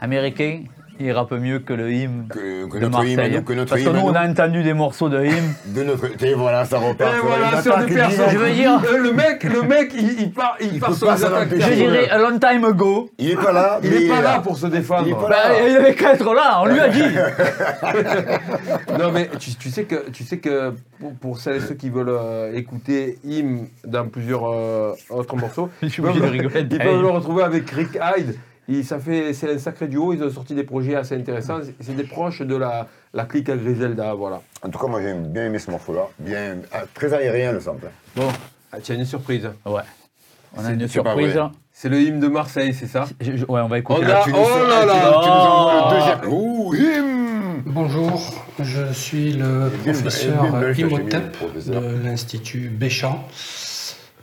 américain, 0.00 0.64
il 0.98 1.12
rappe 1.12 1.32
mieux 1.32 1.60
que 1.60 1.72
le 1.74 1.92
hymne 1.92 2.28
Que, 2.28 2.55
que 2.68 2.78
de 2.78 2.82
notre 2.86 3.04
hymne, 3.04 3.16
Marseille. 3.16 3.34
nous, 3.36 3.42
que 3.42 3.52
notre 3.52 3.70
Parce 3.70 3.82
que 3.82 3.88
hymne, 3.88 3.96
nous, 3.96 4.02
on 4.06 4.14
a 4.14 4.28
entendu 4.28 4.62
des 4.62 4.74
morceaux 4.74 5.08
de 5.08 5.24
hymne. 5.24 5.54
de 5.66 5.82
notre. 5.82 6.06
Et 6.24 6.34
voilà, 6.34 6.64
ça 6.64 6.78
repart. 6.78 7.14
Et 7.16 7.20
voilà, 7.20 7.62
sur 7.62 7.76
des 7.78 7.94
personnes. 7.94 8.30
Je 8.30 8.38
veux 8.38 8.50
dire- 8.52 8.80
Euh, 8.92 8.98
le 8.98 9.12
mec, 9.12 9.44
le 9.44 9.62
mec, 9.62 9.92
il, 9.94 10.20
il 10.20 10.30
part, 10.32 10.56
il 10.60 10.74
Il 10.74 10.80
part 10.80 10.94
sur 10.94 11.10
les 11.12 11.24
attaques. 11.24 11.48
Je 11.50 11.72
dirais 11.74 12.08
a 12.10 12.18
long 12.18 12.38
time 12.38 12.64
ago. 12.64 13.10
Il 13.18 13.30
est 13.30 13.36
pas 13.36 13.52
là. 13.52 13.78
Il 13.82 13.92
est 13.92 14.08
pas 14.08 14.16
là 14.20 14.34
là. 14.34 14.38
pour 14.40 14.56
se 14.58 14.66
défendre. 14.66 15.06
Il 15.06 15.12
est 15.12 15.14
pas 15.14 15.28
Bah, 15.28 15.48
là. 15.48 15.68
il 15.68 15.76
avait 15.76 15.94
qu'à 15.94 16.12
être 16.14 16.34
là, 16.34 16.60
on 16.62 16.66
lui 16.66 16.80
a 16.80 16.88
dit. 16.88 17.02
Non 18.98 19.10
mais 19.12 19.28
tu, 19.38 19.54
tu 19.56 19.70
sais 19.70 19.84
que 19.84 20.10
tu 20.10 20.24
sais 20.24 20.38
que 20.38 20.72
pour, 21.00 21.14
pour 21.14 21.38
celles 21.38 21.56
et 21.56 21.60
ceux 21.60 21.74
qui 21.74 21.90
veulent 21.90 22.08
euh, 22.10 22.52
écouter 22.54 23.18
Im 23.26 23.66
dans 23.84 24.06
plusieurs 24.08 24.44
euh, 24.48 24.92
autres 25.10 25.36
morceaux, 25.36 25.68
Je 25.82 25.88
suis 25.88 26.02
ils 26.02 26.08
peuvent, 26.20 26.34
ils 26.34 27.00
le 27.00 27.08
retrouver 27.08 27.42
avec 27.44 27.68
Rick 27.70 27.94
Hyde 27.94 28.36
Il- 28.68 28.84
ça 28.84 28.98
fait, 28.98 29.32
c'est 29.32 29.54
un 29.54 29.58
sacré 29.58 29.86
duo, 29.88 30.12
ils 30.12 30.22
ont 30.22 30.30
sorti 30.30 30.54
des 30.54 30.64
projets 30.64 30.96
assez 30.96 31.14
intéressants. 31.14 31.60
C'est- 31.80 31.94
des 31.96 32.04
proches 32.04 32.42
de 32.42 32.56
la, 32.56 32.88
la 33.14 33.24
clique 33.24 33.48
à 33.48 33.56
Griselda, 33.56 34.14
voilà. 34.14 34.40
En 34.62 34.68
tout 34.70 34.78
cas, 34.78 34.86
moi 34.88 35.00
j'ai 35.02 35.14
bien 35.14 35.46
aimé 35.46 35.58
ce 35.58 35.70
morceau-là. 35.70 36.08
Bien, 36.18 36.56
ah, 36.72 36.82
très 36.94 37.12
aérien 37.14 37.52
le 37.52 37.60
sample. 37.60 37.86
Bon, 38.16 38.28
Ah, 38.72 38.78
tiens, 38.82 38.96
une 38.96 39.04
surprise. 39.04 39.48
ouais. 39.64 39.82
On 40.56 40.60
a 40.60 40.68
C'est- 40.68 40.72
une 40.74 40.88
surprise. 40.88 41.38
C'est 41.72 41.88
le 41.90 42.00
hymne 42.00 42.20
de 42.20 42.28
Marseille, 42.28 42.72
c'est 42.74 42.86
ça? 42.86 43.04
Je- 43.20 43.36
je- 43.36 43.44
ouais, 43.44 43.60
on 43.60 43.68
va 43.68 43.76
On 43.76 43.78
écouter. 43.78 44.04
a- 44.06 44.22
Tu 44.24 44.30
nous 44.32 44.38
oh 44.38 44.66
là 44.66 44.80
tu- 44.80 44.86
là 44.86 45.20
tu 45.22 45.28
nous 45.28 45.34
envoies 45.34 45.90
le 45.90 45.96
deuxième. 45.96 46.18
Oh. 46.32 46.70
Ouh, 46.70 46.74
him 46.74 47.62
Bonjour, 47.66 48.20
je 48.60 48.92
suis 48.92 49.32
le 49.34 49.70
professeur 49.84 50.46
Imhotep 50.78 51.36
de 51.66 52.04
l'Institut 52.04 52.68
Béchamp. 52.70 53.24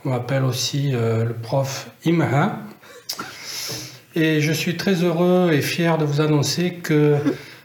On 0.05 0.09
m'appelle 0.09 0.43
aussi 0.43 0.91
euh, 0.93 1.25
le 1.25 1.33
prof 1.33 1.89
Imha. 2.05 2.57
Et 4.15 4.41
je 4.41 4.51
suis 4.51 4.77
très 4.77 5.03
heureux 5.03 5.51
et 5.51 5.61
fier 5.61 5.97
de 5.97 6.05
vous 6.05 6.21
annoncer 6.21 6.75
que 6.75 7.17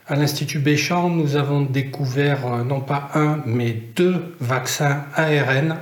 à 0.06 0.16
l'Institut 0.16 0.60
Béchamp, 0.60 1.10
nous 1.10 1.36
avons 1.36 1.60
découvert 1.60 2.46
euh, 2.46 2.64
non 2.64 2.80
pas 2.80 3.10
un, 3.14 3.42
mais 3.44 3.72
deux 3.94 4.34
vaccins 4.40 5.04
ARN, 5.14 5.76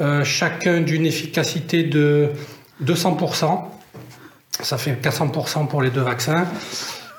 euh, 0.00 0.24
chacun 0.24 0.80
d'une 0.80 1.04
efficacité 1.04 1.82
de 1.82 2.30
200%. 2.82 3.64
Ça 4.62 4.78
fait 4.78 4.92
400% 4.92 5.68
pour 5.68 5.82
les 5.82 5.90
deux 5.90 6.00
vaccins. 6.00 6.46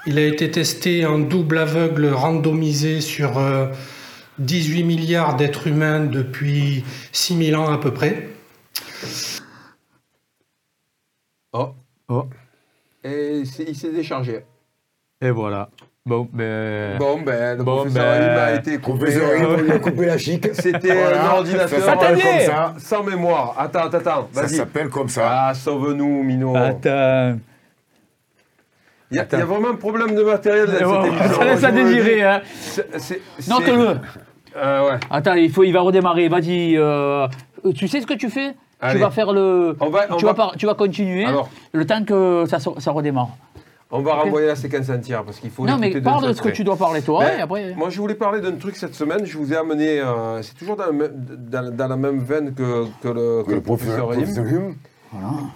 Il 0.08 0.18
a 0.18 0.26
été 0.26 0.50
testé 0.50 1.06
en 1.06 1.20
double 1.20 1.60
aveugle 1.60 2.08
randomisé 2.08 3.00
sur 3.00 3.38
euh, 3.38 3.68
18 4.40 4.84
milliards 4.84 5.36
d'êtres 5.36 5.68
humains 5.68 6.00
depuis 6.00 6.84
6000 7.12 7.56
ans 7.56 7.72
à 7.72 7.78
peu 7.78 7.94
près. 7.94 8.30
Oh. 11.54 11.76
Oh. 12.10 12.26
Et 13.04 13.40
il 13.40 13.76
s'est 13.76 13.92
déchargé. 13.92 14.44
Et 15.22 15.30
voilà. 15.32 15.70
Bon, 16.06 16.28
ben. 16.34 16.98
Bon, 16.98 17.22
ben, 17.22 17.58
le 17.60 17.64
Bon, 17.64 17.76
professeur 17.78 18.04
ben, 18.04 18.24
Him 18.24 18.38
a 18.40 18.54
été 18.56 18.78
coupé. 18.80 18.98
Professeur, 19.14 19.58
lui 19.58 19.80
couper 19.80 20.06
la 20.08 20.18
chic. 20.18 20.48
C'était 20.54 20.96
Voilà, 20.96 21.26
un 21.32 21.34
ordinateur 21.36 21.80
s'appelle 21.80 22.08
Attendez. 22.08 22.22
comme 22.22 22.40
ça. 22.40 22.74
sans 22.80 23.04
mémoire. 23.04 23.56
Attends, 23.58 23.82
attends, 23.86 23.98
attends. 24.00 24.30
Ça 24.32 24.48
s'appelle 24.48 24.90
comme 24.90 25.10
ça. 25.10 25.48
Ah, 25.50 25.54
sauve-nous, 25.54 26.24
Mino. 26.24 26.56
Attends. 26.56 27.38
Il 29.12 29.18
y, 29.18 29.20
a- 29.20 29.28
il 29.32 29.40
y 29.40 29.42
a 29.42 29.46
vraiment 29.46 29.70
un 29.70 29.76
problème 29.76 30.16
de 30.16 30.24
matériel 30.24 30.68
dans 30.68 30.74
cette 30.74 30.84
Bon, 30.86 31.04
émission. 31.06 31.34
ça 31.40 31.44
laisse 31.46 31.64
à 31.66 31.72
le 31.72 31.84
désirer. 31.84 32.24
Hein. 32.24 32.42
C'est- 32.62 33.00
c'est- 33.00 33.22
Note-le. 33.50 33.98
Euh, 34.56 34.90
ouais. 34.90 35.00
Attends, 35.10 35.34
il, 35.34 35.52
faut, 35.52 35.64
il 35.64 35.72
va 35.74 35.82
redémarrer. 35.82 36.30
Vas-y. 36.30 36.78
euh, 36.78 37.28
tu 37.76 37.88
sais 37.88 38.02
ce 38.02 38.08
que 38.08 38.14
tu 38.14 38.30
fais? 38.30 38.54
Allez. 38.82 38.96
Tu 38.96 39.00
vas 39.02 39.12
faire 39.12 39.32
le. 39.32 39.76
On 39.80 39.90
va- 39.90 40.08
on 40.10 40.16
tu, 40.18 40.26
va- 40.26 40.32
vas 40.32 40.36
par- 40.36 40.56
tu 40.58 40.66
vas 40.66 40.74
continuer 40.74 41.26
Alors. 41.26 41.50
le 41.72 41.86
temps 41.86 42.04
que 42.04 42.46
ça, 42.48 42.92
redémarre. 42.92 43.30
On 43.94 44.02
va 44.02 44.14
renvoyer 44.16 44.48
la 44.48 44.56
séquence 44.56 44.90
entière 44.90 45.24
parce 45.26 45.40
qu'il 45.40 45.50
faut 45.52 45.66
non, 45.66 45.78
mais 45.78 46.00
parle 46.02 46.26
de 46.28 46.34
ce 46.34 46.42
que 46.42 46.48
tu 46.50 46.64
dois 46.64 46.78
parler 46.78 47.02
toi. 47.02 47.26
Ben, 47.26 47.40
et 47.40 47.42
après. 47.42 47.76
Moi, 47.76 47.90
je 47.90 48.00
voulais 48.00 48.16
parler 48.16 48.40
d'un 48.40 48.54
truc 48.54 48.76
cette 48.78 48.96
semaine. 48.96 49.26
Je 49.26 49.38
vous 49.38 49.52
ai 49.54 49.58
amené. 49.58 50.00
euh, 50.00 50.42
c'est 50.42 50.56
toujours 50.56 50.78
dans, 50.78 50.86
le 50.88 50.94
même- 50.94 51.26
dans- 51.50 51.76
dans 51.76 51.88
la 51.88 51.98
même 51.98 52.20
veine 52.20 52.54
que, 52.54 52.86
que 53.04 53.08
le, 53.10 53.44
que 53.44 53.52
le 53.52 53.62
professeur 53.62 54.08
professeur. 54.10 54.46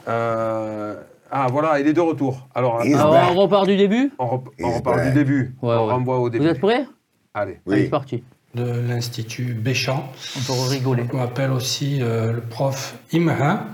Euh, 0.07 0.95
ah, 1.31 1.47
voilà, 1.49 1.79
il 1.79 1.87
est 1.87 1.93
de 1.93 2.01
retour. 2.01 2.47
Alors, 2.53 2.81
on 2.83 3.33
repart 3.41 3.65
du 3.65 3.77
début 3.77 4.11
on, 4.19 4.25
rep- 4.25 4.49
on 4.61 4.67
He's 4.69 4.75
repart 4.77 4.97
du 4.97 5.03
back. 5.05 5.13
début. 5.13 5.55
Ouais, 5.61 5.75
on 5.75 5.85
ouais. 5.87 5.91
renvoie 5.93 6.19
au 6.19 6.29
début. 6.29 6.43
Vous 6.43 6.49
êtes 6.51 6.59
prêts? 6.59 6.85
Allez. 7.33 7.59
Allez, 7.67 7.83
c'est 7.83 7.89
parti. 7.89 8.23
De 8.55 8.87
l'Institut 8.87 9.53
Béchamp. 9.53 10.11
On 10.37 10.39
peut 10.41 10.69
rigoler. 10.69 11.03
On 11.13 11.17
m'appelle 11.17 11.51
aussi 11.51 11.99
euh, 12.01 12.33
le 12.33 12.41
prof 12.41 12.95
Imha. 13.11 13.65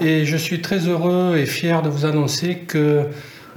Et 0.00 0.24
je 0.24 0.36
suis 0.36 0.60
très 0.60 0.88
heureux 0.88 1.36
et 1.36 1.46
fier 1.46 1.82
de 1.82 1.88
vous 1.88 2.04
annoncer 2.04 2.58
que 2.58 3.06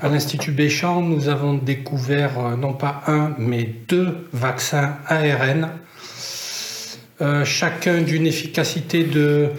à 0.01 0.09
l'Institut 0.09 0.51
Béchamp, 0.51 1.01
nous 1.01 1.29
avons 1.29 1.53
découvert 1.53 2.39
euh, 2.39 2.55
non 2.55 2.73
pas 2.73 3.03
un, 3.07 3.33
mais 3.37 3.69
deux 3.87 4.27
vaccins 4.33 4.97
ARN, 5.07 5.69
euh, 7.21 7.45
chacun 7.45 8.01
d'une 8.01 8.27
efficacité 8.27 9.03
de 9.03 9.51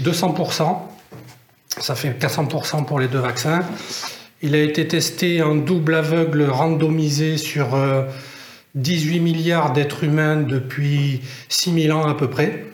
200%. 0.00 0.78
Ça 1.78 1.94
fait 1.94 2.10
400% 2.18 2.84
pour 2.84 3.00
les 3.00 3.08
deux 3.08 3.18
vaccins. 3.18 3.62
Il 4.42 4.54
a 4.54 4.62
été 4.62 4.86
testé 4.88 5.42
en 5.42 5.54
double 5.54 5.94
aveugle 5.94 6.44
randomisé 6.44 7.36
sur 7.36 7.76
18 8.74 9.20
milliards 9.20 9.72
d'êtres 9.72 10.04
humains 10.04 10.36
depuis 10.36 11.20
6000 11.48 11.92
ans 11.92 12.06
à 12.06 12.14
peu 12.14 12.28
près. 12.28 12.64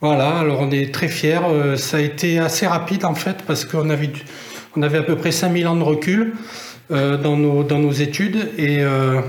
Voilà, 0.00 0.38
alors 0.38 0.60
on 0.60 0.70
est 0.70 0.92
très 0.92 1.08
fiers. 1.08 1.40
Euh, 1.48 1.76
Ça 1.76 1.98
a 1.98 2.00
été 2.00 2.38
assez 2.38 2.66
rapide 2.66 3.04
en 3.04 3.14
fait 3.14 3.42
parce 3.46 3.64
qu'on 3.64 3.90
avait, 3.90 4.10
on 4.76 4.82
avait 4.82 4.98
à 4.98 5.02
peu 5.02 5.16
près 5.16 5.32
5000 5.32 5.66
ans 5.66 5.76
de 5.76 5.82
recul 5.82 6.34
euh, 6.90 7.16
dans, 7.16 7.36
nos, 7.36 7.92
études. 7.92 8.50
Et 8.58 8.80
euh, 8.80 9.20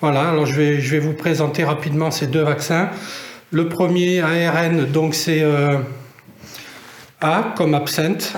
voilà, 0.00 0.28
alors 0.30 0.46
je 0.46 0.54
vais, 0.54 0.80
je 0.80 0.90
vais 0.90 1.00
vous 1.00 1.14
présenter 1.14 1.64
rapidement 1.64 2.10
ces 2.10 2.26
deux 2.26 2.42
vaccins. 2.42 2.90
Le 3.50 3.68
premier 3.68 4.20
ARN, 4.20 4.84
donc 4.86 5.14
c'est 5.14 5.44
A 7.20 7.54
comme 7.56 7.74
absinthe, 7.74 8.32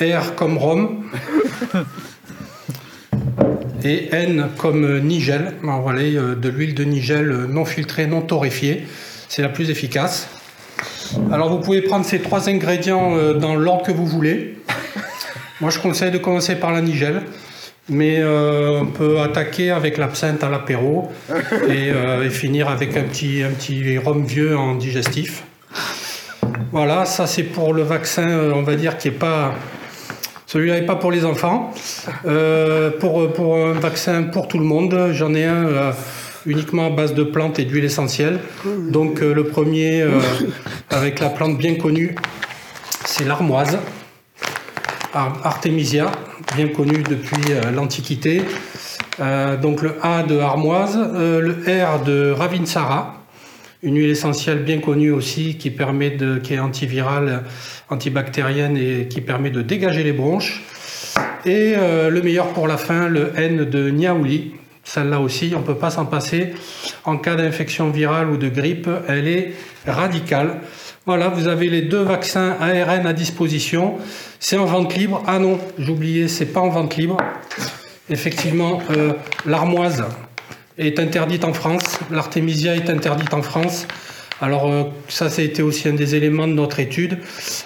R 0.00 0.34
comme 0.34 0.56
rhum 0.56 1.04
et 3.84 4.08
N 4.12 4.48
comme 4.58 5.00
nigel. 5.00 5.54
Euh, 5.64 6.34
de 6.34 6.48
l'huile 6.48 6.74
de 6.74 6.84
nigel 6.84 7.30
euh, 7.30 7.46
non 7.46 7.64
filtrée, 7.64 8.06
non 8.06 8.22
torréfiée. 8.22 8.86
C'est 9.28 9.42
la 9.42 9.48
plus 9.48 9.70
efficace. 9.70 10.28
Alors 11.30 11.50
vous 11.50 11.58
pouvez 11.58 11.82
prendre 11.82 12.04
ces 12.04 12.20
trois 12.20 12.48
ingrédients 12.48 13.16
euh, 13.16 13.34
dans 13.34 13.54
l'ordre 13.54 13.84
que 13.84 13.92
vous 13.92 14.06
voulez. 14.06 14.56
Moi 15.60 15.70
je 15.70 15.78
conseille 15.78 16.10
de 16.10 16.18
commencer 16.18 16.56
par 16.56 16.72
la 16.72 16.80
nigel. 16.80 17.22
Mais 17.88 18.18
euh, 18.20 18.80
on 18.82 18.86
peut 18.86 19.20
attaquer 19.20 19.72
avec 19.72 19.98
l'absinthe 19.98 20.44
à 20.44 20.48
l'apéro 20.48 21.10
et, 21.68 21.90
euh, 21.90 22.24
et 22.24 22.30
finir 22.30 22.68
avec 22.68 22.96
un 22.96 23.02
petit, 23.02 23.42
un 23.42 23.50
petit 23.50 23.98
rhum 23.98 24.24
vieux 24.24 24.56
en 24.56 24.76
digestif. 24.76 25.42
Voilà, 26.70 27.04
ça 27.04 27.26
c'est 27.26 27.42
pour 27.42 27.74
le 27.74 27.82
vaccin, 27.82 28.52
on 28.54 28.62
va 28.62 28.76
dire, 28.76 28.98
qui 28.98 29.08
est 29.08 29.10
pas. 29.10 29.54
Celui-là 30.52 30.80
n'est 30.80 30.86
pas 30.86 30.96
pour 30.96 31.10
les 31.10 31.24
enfants. 31.24 31.72
Euh, 32.26 32.90
pour, 33.00 33.32
pour 33.32 33.56
un 33.56 33.72
vaccin 33.72 34.24
pour 34.24 34.48
tout 34.48 34.58
le 34.58 34.66
monde, 34.66 35.08
j'en 35.12 35.32
ai 35.32 35.46
un 35.46 35.64
euh, 35.64 35.92
uniquement 36.44 36.88
à 36.88 36.90
base 36.90 37.14
de 37.14 37.22
plantes 37.22 37.58
et 37.58 37.64
d'huile 37.64 37.86
essentielle. 37.86 38.38
Donc 38.90 39.22
euh, 39.22 39.32
le 39.32 39.44
premier, 39.44 40.04
avec 40.90 41.20
la 41.20 41.30
plante 41.30 41.56
bien 41.56 41.76
connue, 41.76 42.14
c'est 43.06 43.24
l'armoise. 43.24 43.78
Ar- 45.14 45.40
Artemisia, 45.42 46.12
bien 46.54 46.68
connue 46.68 47.02
depuis 47.02 47.54
l'Antiquité. 47.74 48.42
Donc 49.62 49.80
le 49.80 49.94
A 50.02 50.22
de 50.22 50.38
armoise, 50.38 50.98
le 51.14 51.56
R 51.66 52.04
de 52.04 52.30
Ravinsara, 52.30 53.21
une 53.82 53.96
huile 53.96 54.10
essentielle 54.10 54.62
bien 54.62 54.78
connue 54.78 55.10
aussi 55.10 55.56
qui 55.56 55.70
permet 55.70 56.10
de, 56.10 56.38
qui 56.38 56.54
est 56.54 56.60
antivirale, 56.60 57.42
antibactérienne 57.90 58.76
et 58.76 59.08
qui 59.08 59.20
permet 59.20 59.50
de 59.50 59.62
dégager 59.62 60.04
les 60.04 60.12
bronches. 60.12 60.62
Et 61.44 61.74
euh, 61.76 62.08
le 62.08 62.22
meilleur 62.22 62.48
pour 62.52 62.68
la 62.68 62.76
fin, 62.76 63.08
le 63.08 63.32
N 63.36 63.64
de 63.64 63.90
Niaouli. 63.90 64.52
Celle-là 64.84 65.20
aussi, 65.20 65.52
on 65.54 65.60
ne 65.60 65.64
peut 65.64 65.76
pas 65.76 65.90
s'en 65.90 66.06
passer. 66.06 66.54
En 67.04 67.16
cas 67.16 67.34
d'infection 67.34 67.90
virale 67.90 68.30
ou 68.30 68.36
de 68.36 68.48
grippe, 68.48 68.88
elle 69.08 69.28
est 69.28 69.52
radicale. 69.86 70.60
Voilà, 71.04 71.28
vous 71.28 71.48
avez 71.48 71.68
les 71.68 71.82
deux 71.82 72.02
vaccins 72.02 72.56
ARN 72.60 73.06
à 73.06 73.12
disposition. 73.12 73.98
C'est 74.38 74.56
en 74.56 74.66
vente 74.66 74.94
libre. 74.96 75.22
Ah 75.26 75.40
non, 75.40 75.58
j'oubliais, 75.78 76.28
c'est 76.28 76.46
pas 76.46 76.60
en 76.60 76.68
vente 76.68 76.96
libre. 76.96 77.16
Effectivement, 78.08 78.80
euh, 78.90 79.12
l'armoise 79.46 80.04
est 80.78 80.98
interdite 80.98 81.44
en 81.44 81.52
France. 81.52 82.00
L'artémisia 82.10 82.74
est 82.76 82.90
interdite 82.90 83.34
en 83.34 83.42
France. 83.42 83.86
Alors 84.42 84.68
euh, 84.68 84.82
ça, 85.08 85.30
ça 85.30 85.40
a 85.40 85.44
été 85.44 85.62
aussi 85.62 85.88
un 85.88 85.92
des 85.92 86.16
éléments 86.16 86.48
de 86.48 86.52
notre 86.52 86.80
étude. 86.80 87.18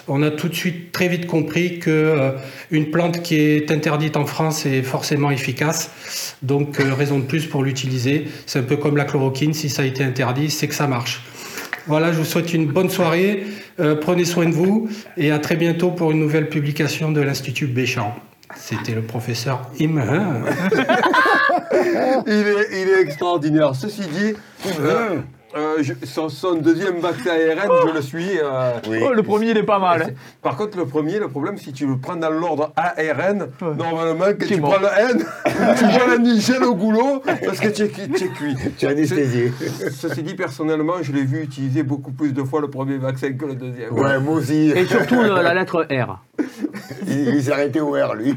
On 0.09 0.23
a 0.23 0.31
tout 0.31 0.49
de 0.49 0.55
suite 0.55 0.93
très 0.93 1.09
vite 1.09 1.27
compris 1.27 1.79
que 1.79 1.91
euh, 1.91 2.33
une 2.71 2.91
plante 2.91 3.23
qui 3.23 3.37
est 3.37 3.71
interdite 3.71 4.19
en 4.19 4.27
France 4.27 4.67
est 4.67 4.83
forcément 4.83 5.31
efficace. 5.31 5.91
Donc 6.43 6.79
euh, 6.79 6.93
raison 6.93 7.19
de 7.19 7.25
plus 7.25 7.47
pour 7.47 7.63
l'utiliser. 7.63 8.27
C'est 8.45 8.59
un 8.59 8.63
peu 8.63 8.77
comme 8.77 8.99
la 8.99 9.07
chloroquine. 9.07 9.55
Si 9.55 9.71
ça 9.71 9.83
a 9.83 9.85
été 9.87 10.05
interdit, 10.05 10.51
c'est 10.51 10.69
que 10.69 10.75
ça 10.75 10.87
marche. 10.87 11.23
Voilà, 11.87 12.13
je 12.13 12.19
vous 12.19 12.25
souhaite 12.27 12.53
une 12.53 12.67
bonne 12.67 12.91
soirée. 12.91 13.45
Prenez 14.01 14.25
soin 14.25 14.47
de 14.47 14.55
vous 14.55 14.89
et 15.19 15.31
à 15.31 15.39
très 15.39 15.55
bientôt 15.55 15.91
pour 15.91 16.11
une 16.11 16.19
nouvelle 16.19 16.49
publication 16.49 17.13
de 17.13 17.21
l'Institut 17.21 17.67
Béchamp. 17.67 18.15
C'était 18.55 18.95
le 18.95 19.03
professeur 19.03 19.62
Im. 19.81 19.99
Il 22.26 22.33
est, 22.33 22.83
il 22.83 22.88
est 22.88 23.00
extraordinaire. 23.03 23.75
Ceci 23.75 24.03
dit, 24.03 24.35
euh, 24.81 25.21
euh, 25.57 25.77
je- 25.83 25.93
son, 26.05 26.29
son 26.29 26.55
deuxième 26.55 26.99
vaccin 27.01 27.31
ARN, 27.31 27.71
je 27.89 27.95
le 27.95 28.03
suis. 28.03 28.39
euh, 28.39 28.73
Oui. 28.89 28.99
Oh, 29.03 29.13
le 29.13 29.23
premier, 29.23 29.51
il 29.51 29.57
est 29.57 29.63
pas 29.63 29.79
mal. 29.79 30.03
hein. 30.03 30.11
Par 30.43 30.57
contre, 30.57 30.77
le 30.79 30.87
premier, 30.87 31.19
le 31.19 31.29
problème, 31.29 31.57
si 31.59 31.73
tu 31.73 31.87
le 31.87 31.97
prends 31.99 32.17
dans 32.17 32.31
l'ordre 32.31 32.73
ARN, 32.77 33.49
Ouais. 33.61 33.75
normalement, 33.77 34.25
quand 34.27 34.47
Tu 34.47 34.53
es 34.53 34.57
tu 34.57 34.61
mort. 34.61 34.75
prends 34.75 34.83
le 34.83 35.11
N, 35.11 35.25
tu 35.79 35.85
vois 35.85 36.07
la 36.09 36.19
nigelle 36.19 36.65
au 36.65 36.75
goulot 36.75 37.23
parce 37.45 37.61
que 37.61 37.69
tu 37.69 37.83
es, 37.83 37.89
cu- 37.89 38.09
tu 38.11 38.25
es 38.25 38.29
cuit. 38.29 38.55
Tu 38.79 38.87
es 38.87 38.89
anesthésié. 38.89 39.53
Ceci 39.93 40.23
dit, 40.23 40.35
personnellement, 40.35 40.95
je 41.03 41.13
l'ai 41.13 41.25
vu 41.25 41.43
utiliser 41.43 41.83
beaucoup 41.83 42.13
plus 42.13 42.33
de 42.33 42.43
fois 42.43 42.61
le 42.61 42.69
premier 42.69 42.99
vaccin 42.99 43.33
que 43.33 43.45
le 43.47 43.55
deuxième. 43.55 43.93
Ouais, 43.93 44.19
moi 44.19 44.35
aussi. 44.35 44.71
Et 44.75 44.85
surtout 44.87 45.23
le- 45.23 45.43
la 45.43 45.55
lettre 45.55 45.87
R. 45.91 46.21
Il, 47.09 47.35
il 47.35 47.43
s'est 47.43 47.53
arrêté 47.53 47.81
au 47.81 47.93
R, 47.93 48.15
lui. 48.15 48.35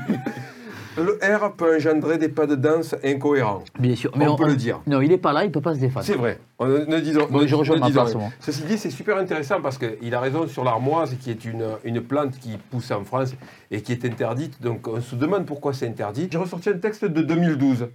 Le 1.03 1.19
R 1.21 1.53
peut 1.55 1.75
engendrer 1.75 2.17
des 2.17 2.29
pas 2.29 2.45
de 2.45 2.55
danse 2.55 2.95
incohérents. 3.03 3.63
Bien 3.79 3.95
sûr. 3.95 4.11
On 4.19 4.35
peut 4.35 4.47
le 4.47 4.55
dire. 4.55 4.81
Non, 4.87 5.01
il 5.01 5.09
n'est 5.09 5.17
pas 5.17 5.33
là, 5.33 5.43
il 5.43 5.47
ne 5.47 5.53
peut 5.53 5.61
pas 5.61 5.73
se 5.75 5.79
défendre. 5.79 6.05
C'est 6.05 6.15
vrai. 6.15 6.39
On 6.59 6.67
ne, 6.67 6.99
disons, 6.99 7.27
Bon, 7.29 7.41
ne- 7.41 7.47
je 7.47 7.55
rejoins 7.55 7.77
ne 7.77 7.85
disons. 7.85 8.29
Ceci 8.39 8.63
dit, 8.63 8.77
c'est 8.77 8.89
super 8.89 9.17
intéressant 9.17 9.61
parce 9.61 9.77
qu'il 9.77 10.13
a 10.13 10.19
raison 10.19 10.47
sur 10.47 10.63
l'armoise, 10.63 11.15
qui 11.21 11.31
est 11.31 11.45
une, 11.45 11.65
une 11.85 12.01
plante 12.01 12.37
qui 12.39 12.57
pousse 12.69 12.91
en 12.91 13.03
France 13.03 13.33
et 13.71 13.81
qui 13.81 13.91
est 13.93 14.03
interdite. 14.05 14.61
Donc 14.61 14.87
on 14.87 14.99
se 15.01 15.15
demande 15.15 15.45
pourquoi 15.45 15.73
c'est 15.73 15.87
interdit. 15.87 16.27
J'ai 16.31 16.37
ressorti 16.37 16.69
un 16.69 16.77
texte 16.77 17.05
de 17.05 17.21
2012 17.21 17.87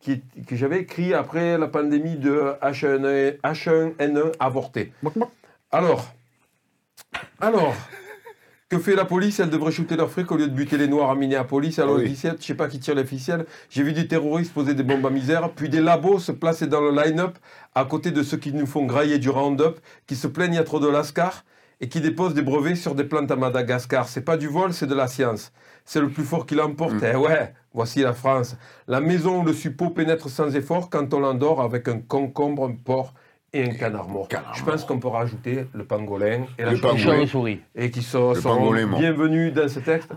qui 0.00 0.22
que 0.46 0.56
j'avais 0.56 0.80
écrit 0.80 1.14
après 1.14 1.56
la 1.58 1.68
pandémie 1.68 2.16
de 2.16 2.52
H1N1, 2.62 3.38
H1N1 3.42 4.32
avorté. 4.38 4.92
Alors, 5.72 6.06
alors, 7.40 7.74
que 8.68 8.78
fait 8.78 8.96
la 8.96 9.04
police? 9.04 9.38
Elle 9.40 9.50
devrait 9.50 9.70
shooter 9.70 9.96
leurs 9.96 10.10
fric 10.10 10.30
au 10.32 10.36
lieu 10.36 10.48
de 10.48 10.52
buter 10.54 10.76
les 10.76 10.88
noirs 10.88 11.10
à 11.10 11.14
Minneapolis. 11.14 11.78
Alors, 11.78 11.96
Oui. 11.96 12.02
le 12.02 12.08
17, 12.08 12.36
je 12.40 12.46
sais 12.46 12.54
pas 12.54 12.68
qui 12.68 12.80
tire 12.80 12.94
les 12.94 13.04
ficelles. 13.04 13.46
J'ai 13.70 13.82
vu 13.82 13.92
des 13.92 14.08
terroristes 14.08 14.52
poser 14.52 14.74
des 14.74 14.82
bombes 14.82 15.06
à 15.06 15.10
misère, 15.10 15.50
puis 15.52 15.68
des 15.68 15.80
labos 15.80 16.18
se 16.18 16.32
placer 16.32 16.66
dans 16.66 16.80
le 16.80 16.90
line-up 16.90 17.38
à 17.74 17.84
côté 17.84 18.10
de 18.10 18.22
ceux 18.22 18.36
qui 18.38 18.52
nous 18.52 18.66
font 18.66 18.84
grailler 18.84 19.18
du 19.18 19.30
Roundup, 19.30 19.78
qui 20.06 20.16
se 20.16 20.26
plaignent 20.26 20.58
a 20.58 20.64
trop 20.64 20.80
de 20.80 20.88
lascar 20.88 21.44
et 21.80 21.88
qui 21.88 22.00
déposent 22.00 22.34
des 22.34 22.42
brevets 22.42 22.74
sur 22.74 22.94
des 22.94 23.04
plantes 23.04 23.30
à 23.30 23.36
Madagascar. 23.36 24.08
C'est 24.08 24.22
pas 24.22 24.36
du 24.36 24.48
vol, 24.48 24.72
c'est 24.72 24.86
de 24.86 24.94
la 24.94 25.06
science. 25.06 25.52
C'est 25.84 26.00
le 26.00 26.08
plus 26.08 26.24
fort 26.24 26.46
qui 26.46 26.54
l'emporte. 26.54 26.94
Mm. 26.94 27.10
Eh 27.12 27.16
ouais, 27.16 27.54
voici 27.74 28.00
la 28.00 28.14
France. 28.14 28.56
La 28.88 29.00
maison 29.00 29.42
où 29.42 29.44
le 29.44 29.52
suppôt 29.52 29.90
pénètre 29.90 30.28
sans 30.28 30.56
effort 30.56 30.90
quand 30.90 31.12
on 31.14 31.20
l'endort 31.20 31.60
avec 31.60 31.86
un 31.86 31.98
concombre, 32.00 32.64
un 32.64 32.74
porc 32.74 33.14
et 33.58 33.64
un 33.70 33.74
canard 33.74 34.08
mort. 34.08 34.28
Canard 34.28 34.54
Je 34.54 34.64
pense 34.64 34.84
qu'on 34.84 34.98
peut 34.98 35.08
rajouter 35.08 35.66
le 35.72 35.84
pangolin 35.84 36.44
et 36.58 36.62
la 36.64 36.72
Le 36.72 36.76
chauve-souris 36.76 37.60
et 37.74 37.90
qui 37.90 38.02
sont, 38.02 38.30
Le 38.34 38.40
sont 38.40 38.56
pangolin 38.56 38.86
mort. 38.86 38.98
bienvenus 39.00 39.52
dans 39.52 39.68
ce 39.68 39.80
texte. 39.80 40.10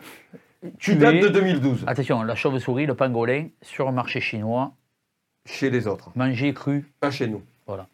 Tu 0.78 0.92
Qui 0.92 0.98
date 0.98 1.14
mets- 1.16 1.22
de 1.22 1.28
2012, 1.30 1.84
Attention, 1.88 2.22
la 2.24 2.36
chauve-souris, 2.36 2.86
le 2.86 2.94
pangolin, 2.94 3.48
sur 3.62 3.88
un 3.88 3.92
marché 3.94 4.20
chinois, 4.20 4.72
chez 5.46 5.70
les 5.70 5.88
autres, 5.88 6.10
manger 6.16 6.54
cru. 6.54 6.86
pas 7.00 7.12
chez 7.12 7.28
nous. 7.28 7.42
Voilà. 7.66 7.88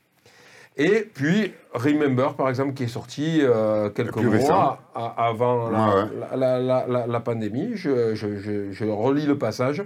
Et 0.77 1.07
puis, 1.13 1.53
Remember, 1.73 2.33
par 2.35 2.49
exemple, 2.49 2.73
qui 2.73 2.83
est 2.83 2.87
sorti 2.87 3.39
euh, 3.41 3.89
quelques 3.89 4.15
mois 4.17 4.79
a- 4.95 5.27
avant 5.27 5.69
la, 5.69 5.77
Ouais, 5.87 5.93
ouais. 6.03 6.09
la- 6.31 6.35
la- 6.37 6.59
la- 6.59 6.87
la- 6.87 7.07
la 7.07 7.19
pandémie. 7.19 7.71
Je, 7.75 8.15
je- 8.15 8.39
je- 8.39 8.71
je 8.71 8.85
relis 8.85 9.25
le 9.25 9.37
passage. 9.37 9.83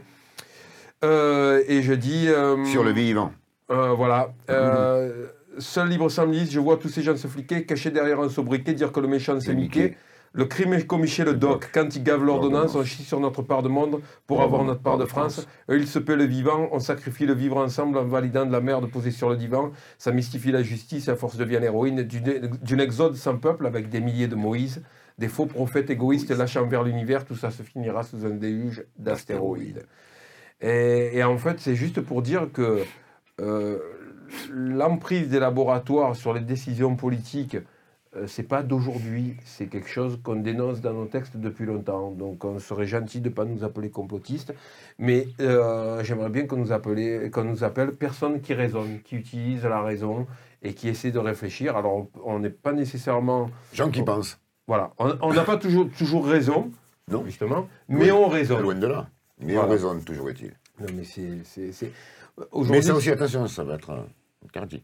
Euh, 1.04 1.62
et 1.68 1.82
je 1.82 1.94
dis... 1.94 2.28
euh, 2.28 2.64
Sur 2.66 2.84
le 2.84 2.92
vivant. 2.92 3.32
Euh, 3.72 3.90
voilà. 3.94 4.30
Euh, 4.50 5.28
Seul 5.58 5.90
libre 5.90 6.10
sans 6.10 6.28
milice, 6.28 6.52
je 6.52 6.60
vois 6.60 6.78
tous 6.78 6.90
ces 6.90 7.02
gens 7.02 7.18
se 7.18 7.28
fliquer, 7.28 7.66
cachés 7.66 7.92
derrière 7.92 8.20
un 8.20 8.30
sobriquet, 8.30 8.74
dire 8.74 8.92
que 8.92 9.00
le 9.00 9.08
méchant 9.08 9.40
c'est 9.40 9.54
Mickey. 9.54 9.82
Mickey. 9.82 9.98
Le 10.32 10.46
crime 10.46 10.74
est 10.74 10.86
commis 10.86 11.08
chez 11.08 11.26
le 11.26 11.34
doc. 11.34 11.72
Quand 11.74 11.96
ils 11.96 12.04
gavent 12.04 12.24
l'ordonnance, 12.24 12.76
on 12.76 12.84
chie 12.84 13.04
sur 13.04 13.20
notre 13.20 13.42
part 13.42 13.64
de 13.64 13.70
monde 13.70 14.00
pour 14.28 14.44
avoir 14.44 14.64
notre 14.64 14.82
part 14.82 15.00
de 15.00 15.06
France. 15.06 15.48
Eux, 15.72 15.78
ils 15.78 15.88
se 15.88 15.98
paient 15.98 16.16
le 16.16 16.26
vivant, 16.26 16.70
on 16.72 16.80
sacrifie 16.80 17.26
le 17.26 17.34
vivre 17.34 17.58
ensemble 17.58 17.98
en 17.98 18.06
validant 18.06 18.46
de 18.46 18.52
la 18.52 18.62
merde 18.62 18.92
posée 18.92 19.10
sur 19.10 19.28
le 19.30 19.36
divan. 19.38 19.72
Ça 19.98 20.12
mystifie 20.12 20.52
la 20.52 20.62
justice, 20.62 21.10
à 21.10 21.16
force 21.16 21.36
devient 21.38 21.58
l'héroïne 21.60 22.04
d'une 22.04 22.52
d'une 22.62 22.80
exode 22.80 23.16
sans 23.16 23.38
peuple 23.38 23.66
avec 23.66 23.90
des 23.90 24.02
milliers 24.02 24.28
de 24.28 24.36
Moïse. 24.36 24.84
Des 25.18 25.28
faux 25.28 25.48
prophètes 25.48 25.90
égoïstes 25.90 26.30
lâchant 26.30 26.66
vers 26.68 26.84
l'univers, 26.84 27.26
tout 27.26 27.36
ça 27.36 27.50
se 27.50 27.64
finira 27.64 28.04
sous 28.04 28.24
un 28.26 28.30
déluge 28.30 28.86
d'astéroïdes. 29.00 29.88
Et, 30.62 31.18
et 31.18 31.24
en 31.24 31.38
fait, 31.38 31.60
c'est 31.60 31.76
juste 31.76 32.02
pour 32.02 32.22
dire 32.22 32.50
que 32.54 32.84
euh, 33.42 33.80
l'emprise 34.52 35.30
des 35.30 35.40
laboratoires 35.40 36.16
sur 36.16 36.34
les 36.34 36.42
décisions 36.42 36.96
politiques, 36.96 37.58
euh, 38.16 38.26
c'est 38.26 38.44
pas 38.44 38.64
d'aujourd'hui, 38.64 39.38
c'est 39.46 39.68
quelque 39.68 39.88
chose 39.90 40.20
qu'on 40.24 40.38
dénonce 40.38 40.82
dans 40.82 40.94
nos 40.94 41.06
textes 41.06 41.38
depuis 41.38 41.66
longtemps. 41.66 42.10
Donc 42.12 42.44
on 42.44 42.58
serait 42.60 42.88
gentil 42.88 43.22
de 43.22 43.30
ne 43.30 43.34
pas 43.34 43.46
nous 43.46 43.64
appeler 43.64 43.92
complotistes, 43.92 44.54
mais 44.98 45.28
euh, 45.42 46.04
j'aimerais 46.04 46.30
bien 46.30 46.48
qu'on 46.48 46.58
nous, 46.58 46.72
appelait- 46.72 47.30
qu'on 47.30 47.44
nous 47.44 47.64
appelle 47.64 47.92
personnes 47.92 48.42
qui 48.42 48.54
raisonnent, 48.56 49.00
qui 49.04 49.16
utilisent 49.16 49.64
la 49.64 49.82
raison 49.84 50.26
et 50.64 50.74
qui 50.74 50.90
essaient 50.90 51.12
de 51.12 51.20
réfléchir. 51.20 51.78
Alors 51.78 52.08
on- 52.26 52.40
n'est 52.40 52.50
pas 52.50 52.74
nécessairement... 52.74 53.50
Gens 53.74 53.92
qui 53.92 54.02
pensent. 54.02 54.40
Voilà, 54.68 54.92
on 54.98 55.34
n'a 55.34 55.44
pas 55.44 55.58
toujours, 55.58 55.88
toujours 55.98 56.26
raison, 56.28 56.72
Non. 57.12 57.24
justement, 57.26 57.68
mais 57.88 58.06
Oui. 58.06 58.12
on 58.12 58.28
raisonne. 58.28 58.62
Loin 58.64 58.76
de 58.76 58.88
là. 58.88 59.08
Mais 59.40 59.54
Voilà. 59.54 59.68
on 59.68 59.72
raisonne, 59.72 60.04
toujours 60.04 60.30
est-il. 60.32 60.52
Non 60.82 60.88
mais 60.96 61.04
c'est... 61.04 61.44
c'est- 61.44 61.72
c'est- 61.72 61.92
Mais 62.38 62.46
Aujourd'hui, 62.52 62.84
ça 62.84 62.96
aussi, 62.96 63.12
attention, 63.12 63.48
ça 63.48 63.64
va 63.64 63.76
être 63.76 64.06
interdit. 64.50 64.84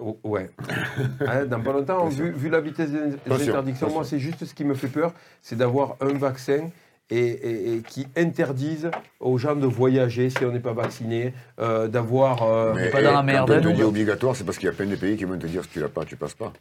Oh, 0.00 0.18
Ouais. 0.24 0.50
Hein, 1.26 1.46
dans 1.46 1.60
pas 1.60 1.72
longtemps, 1.72 2.08
vu, 2.08 2.30
vu 2.32 2.48
la 2.50 2.60
vitesse 2.60 2.90
des, 2.90 2.98
Attention, 3.26 3.48
interdictions, 3.52 3.90
moi, 3.90 4.04
c'est 4.04 4.18
juste 4.18 4.44
ce 4.44 4.54
qui 4.54 4.64
me 4.64 4.74
fait 4.74 4.88
peur, 4.88 5.12
c'est 5.42 5.56
d'avoir 5.56 5.96
un 6.00 6.12
vaccin 6.14 6.70
et, 7.10 7.16
et- 7.18 7.74
et 7.76 7.80
qui 7.82 8.06
interdise 8.16 8.90
aux 9.20 9.38
gens 9.38 9.54
de 9.54 9.66
voyager 9.66 10.30
si 10.30 10.44
on 10.44 10.50
n'est 10.52 10.58
pas 10.60 10.72
vacciné, 10.72 11.32
euh, 11.60 11.86
d'avoir... 11.86 12.42
euh, 12.42 12.72
Mais 12.74 12.90
pas 12.90 13.02
dans 13.02 13.12
la 13.12 13.18
quand 13.18 13.22
merde, 13.24 13.50
on 13.50 13.54
hein, 13.54 13.60
te 13.60 13.68
dit 13.68 13.82
obligatoire, 13.82 14.34
c'est 14.34 14.44
parce 14.44 14.58
qu'il 14.58 14.66
y 14.66 14.70
a 14.70 14.72
plein 14.74 14.86
de 14.86 14.96
pays 14.96 15.16
qui 15.16 15.24
vont 15.24 15.38
te 15.38 15.46
dire 15.46 15.62
si 15.62 15.70
tu 15.70 15.80
l'as 15.80 15.88
pas, 15.88 16.04
tu 16.04 16.16
passes 16.16 16.34
pas. 16.34 16.52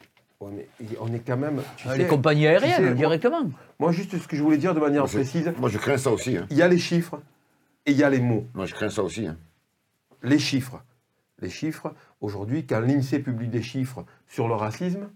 ouais, 0.42 0.52
mais 0.80 0.88
on 1.00 1.12
est 1.14 1.20
quand 1.26 1.38
même... 1.38 1.62
Tu 1.78 1.88
Euh, 1.88 1.92
sais, 1.94 1.98
les 1.98 2.08
compagnies 2.08 2.46
aériennes, 2.48 2.90
sais, 2.90 2.94
directement. 2.94 3.50
Moi, 3.80 3.92
juste 3.94 4.16
ce 4.20 4.28
que 4.28 4.36
je 4.36 4.44
voulais 4.44 4.58
dire 4.58 4.76
de 4.76 4.80
manière 4.80 5.04
Moi, 5.04 5.10
précise, 5.12 5.52
Moi, 5.58 5.70
je 5.70 5.78
crains 5.80 5.98
ça 5.98 6.12
aussi. 6.12 6.38
hein. 6.38 6.46
il 6.52 6.58
y 6.58 6.62
a 6.62 6.68
les 6.68 6.78
chiffres 6.80 7.20
et 7.86 7.92
il 7.92 7.98
y 7.98 8.04
a 8.04 8.10
les 8.10 8.20
mots. 8.20 8.46
Moi, 8.54 8.66
je 8.68 8.74
crains 8.76 8.90
ça 8.90 9.02
aussi. 9.02 9.26
hein. 9.26 9.38
Les 10.22 10.40
chiffres. 10.40 10.84
Les 11.44 11.50
chiffres, 11.50 11.94
aujourd'hui, 12.22 12.66
quand 12.66 12.80
l'INSEE 12.80 13.20
publie 13.20 13.50
des 13.50 13.62
chiffres 13.62 14.06
sur 14.28 14.48
le 14.48 14.56
racisme, 14.56 15.10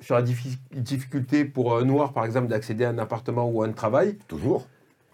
sur 0.00 0.14
la 0.14 0.22
diffi- 0.22 0.58
difficulté 0.72 1.44
pour 1.46 1.76
un 1.76 1.84
noir, 1.84 2.12
par 2.12 2.24
exemple, 2.26 2.48
d'accéder 2.48 2.84
à 2.84 2.90
un 2.90 2.98
appartement 2.98 3.48
ou 3.48 3.62
à 3.62 3.66
un 3.66 3.72
travail, 3.72 4.18
Toujours. 4.28 4.68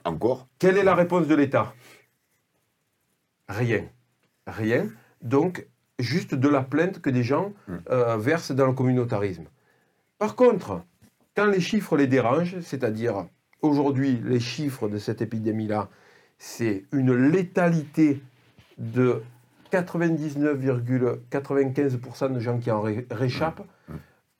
Encore. 0.04 0.48
Quelle 0.58 0.76
est 0.76 0.82
la 0.84 0.94
réponse 0.96 1.26
de 1.28 1.34
l'État? 1.34 1.72
Rien. 3.48 3.84
Rien. 4.46 4.88
Donc, 5.22 5.66
juste 5.98 6.34
de 6.34 6.48
la 6.48 6.62
plainte 6.62 7.00
que 7.00 7.10
des 7.10 7.22
gens 7.22 7.52
Mm. 7.68 7.76
euh, 7.90 8.16
versent 8.16 8.52
dans 8.52 8.66
le 8.66 8.72
communautarisme. 8.72 9.44
Par 10.18 10.34
contre, 10.34 10.82
quand 11.36 11.46
les 11.46 11.60
chiffres 11.60 11.96
les 11.96 12.06
dérangent, 12.06 12.58
c'est-à-dire 12.60 13.26
aujourd'hui 13.62 14.20
les 14.24 14.40
chiffres 14.40 14.88
de 14.88 14.98
cette 14.98 15.22
épidémie-là, 15.22 15.88
c'est 16.38 16.84
une 16.92 17.12
létalité 17.14 18.20
de 18.78 19.22
99,95% 19.72 22.32
de 22.32 22.40
gens 22.40 22.58
qui 22.58 22.70
en 22.70 22.80
ré- 22.80 23.06
réchappent 23.10 23.62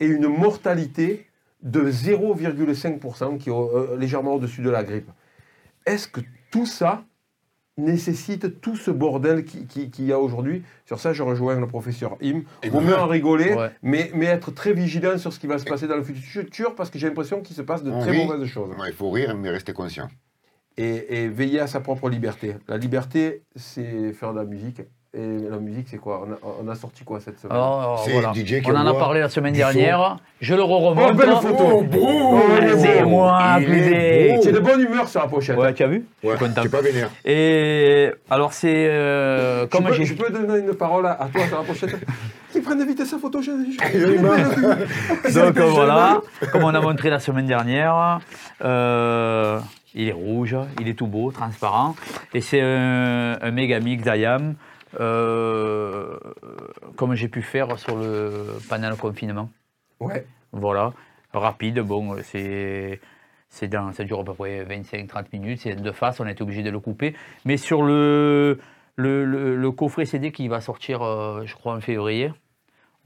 et 0.01 0.07
une 0.07 0.29
mortalité 0.29 1.27
de 1.63 1.91
0,5% 1.91 3.39
qui 3.39 3.51
est 3.51 3.53
euh, 3.53 3.97
légèrement 3.97 4.35
au-dessus 4.35 4.63
de 4.63 4.71
la 4.71 4.85
grippe. 4.85 5.11
Est-ce 5.87 6.07
que 6.09 6.21
tout 6.51 6.67
ça 6.67 7.05
nécessite 7.77 8.61
tout 8.61 8.77
ce 8.77 8.91
bordel 8.91 9.45
qui- 9.45 9.67
qui- 9.67 9.91
qu'il 9.91 10.05
y 10.07 10.13
a 10.13 10.19
aujourd'hui? 10.19 10.63
Sur 10.85 11.01
ça, 11.01 11.13
je 11.13 11.23
rejoins 11.23 11.59
le 11.59 11.67
professeur 11.67 12.17
Im. 12.23 12.43
Et 12.63 12.69
Vaut 12.71 12.81
mieux 12.81 12.97
en 12.97 13.07
rigoler, 13.07 13.55
Ouais. 13.55 13.71
mais, 13.83 14.11
mais 14.15 14.27
être 14.27 14.51
très 14.53 14.73
vigilant 14.73 15.19
sur 15.19 15.33
ce 15.33 15.39
qui 15.41 15.47
va 15.47 15.59
se 15.59 15.65
passer 15.65 15.87
dans 15.89 15.97
le 15.97 16.03
futur, 16.05 16.75
parce 16.75 16.91
que 16.91 16.99
j'ai 16.99 17.09
l'impression 17.09 17.41
qu'il 17.41 17.57
se 17.57 17.63
passe 17.63 17.83
de 17.83 17.91
On 17.91 18.01
très 18.01 18.13
rit. 18.13 18.27
mauvaises 18.27 18.47
choses. 18.49 18.71
Ouais, 18.79 18.89
il 18.89 18.95
faut 18.95 19.11
rire, 19.11 19.37
mais 19.37 19.51
rester 19.51 19.73
conscient. 19.73 20.09
Et, 20.77 21.25
et 21.25 21.29
veiller 21.29 21.61
à 21.61 21.67
sa 21.67 21.81
propre 21.81 22.09
liberté. 22.09 22.55
La 22.69 22.77
liberté, 22.79 23.43
c'est 23.57 24.13
faire 24.13 24.33
de 24.33 24.39
la 24.39 24.45
musique. 24.45 24.83
Et 25.15 25.39
la 25.51 25.57
musique, 25.57 25.87
c'est 25.91 25.97
quoi 25.97 26.23
on 26.29 26.33
a, 26.33 26.37
on 26.63 26.69
a 26.69 26.75
sorti 26.75 27.03
quoi 27.03 27.19
cette 27.19 27.39
semaine 27.41 27.57
Alors, 27.57 28.03
C'est 28.05 28.13
voilà. 28.13 28.31
DJ 28.35 28.61
qui 28.63 28.71
On 28.71 28.77
en 28.77 28.87
a 28.87 28.93
parlé 28.93 29.21
la 29.21 29.31
semaine 29.31 29.55
dernière. 29.55 30.19
Je 30.39 30.55
le 30.55 30.63
remonte. 30.63 30.99
Oh, 31.13 31.15
belle 31.15 31.31
photo 31.31 31.85
C'est 32.77 33.05
moi. 33.05 33.57
C'est 33.59 34.53
de 34.53 34.59
bonne 34.59 34.83
humeur 34.83 35.09
sur 35.09 35.23
la 35.23 35.29
pochette. 35.29 35.57
Ouais, 35.57 35.73
tu 35.73 35.83
as 35.83 35.87
vu 35.87 36.05
Ouais, 36.23 36.33
Je 36.39 36.45
suis 36.45 36.55
content. 36.55 36.69
pas 36.69 36.83
vénère. 36.83 37.09
Et 37.25 38.11
alors, 38.29 38.53
c'est. 38.53 38.87
euh, 38.87 39.63
Je 39.63 39.67
comme 39.69 39.87
peux, 39.87 39.95
j'ai. 39.95 40.05
je 40.05 40.15
peux 40.15 40.31
donner 40.31 40.59
une 40.61 40.75
parole 40.75 41.07
à, 41.07 41.13
à 41.13 41.27
toi 41.29 41.47
sur 41.47 41.57
la 41.59 41.65
pochette 41.65 41.97
Qui 42.53 42.61
prenne 42.61 42.87
vite 42.87 43.05
sa 43.05 43.19
photo, 43.19 43.41
je, 43.43 43.51
je-. 43.51 45.35
Donc 45.35 45.59
voilà, 45.59 46.21
comme 46.53 46.65
on 46.65 46.75
a 46.75 46.81
montré 46.81 47.09
la 47.11 47.19
semaine 47.19 47.47
dernière, 47.47 48.21
euh, 48.65 49.59
il 49.95 50.09
est 50.09 50.13
rouge, 50.13 50.57
il 50.81 50.89
est 50.89 50.95
tout 50.95 51.07
beau, 51.07 51.31
transparent. 51.31 51.95
Et 52.35 52.41
c'est 52.41 52.61
un, 52.63 53.39
un 53.41 53.51
méga 53.51 53.81
mix 53.81 54.03
d'IAM, 54.03 54.55
euh, 55.01 56.19
comme 56.97 57.15
j'ai 57.15 57.29
pu 57.29 57.43
faire 57.43 57.79
sur 57.79 57.97
le, 57.97 58.47
pendant 58.69 58.89
le 58.91 58.97
confinement. 58.97 59.51
Ouais. 60.01 60.27
Voilà, 60.53 60.93
rapide, 61.33 61.81
bon, 61.81 62.17
c'est. 62.23 63.01
C'est 63.51 63.67
dans, 63.69 63.93
ça 63.95 64.05
dure 64.05 64.21
à 64.21 64.25
peu 64.25 64.35
près 64.35 64.63
25-30 64.65 65.25
minutes, 65.33 65.61
c'est 65.63 65.75
de 65.75 65.91
face, 65.91 66.21
on 66.21 66.27
a 66.27 66.31
été 66.33 66.43
obligé 66.43 66.63
de 66.63 66.69
le 66.69 66.81
couper. 66.81 67.15
Mais 67.47 67.57
sur 67.57 67.81
le, 67.83 68.59
le, 68.97 69.25
le- 69.25 69.57
le 69.57 69.71
coffret 69.73 70.05
CD 70.05 70.33
qui 70.33 70.49
va 70.49 70.61
sortir, 70.61 71.01
euh, 71.03 71.45
je 71.47 71.55
crois, 71.55 71.75
en 71.75 71.81
février, 71.81 72.31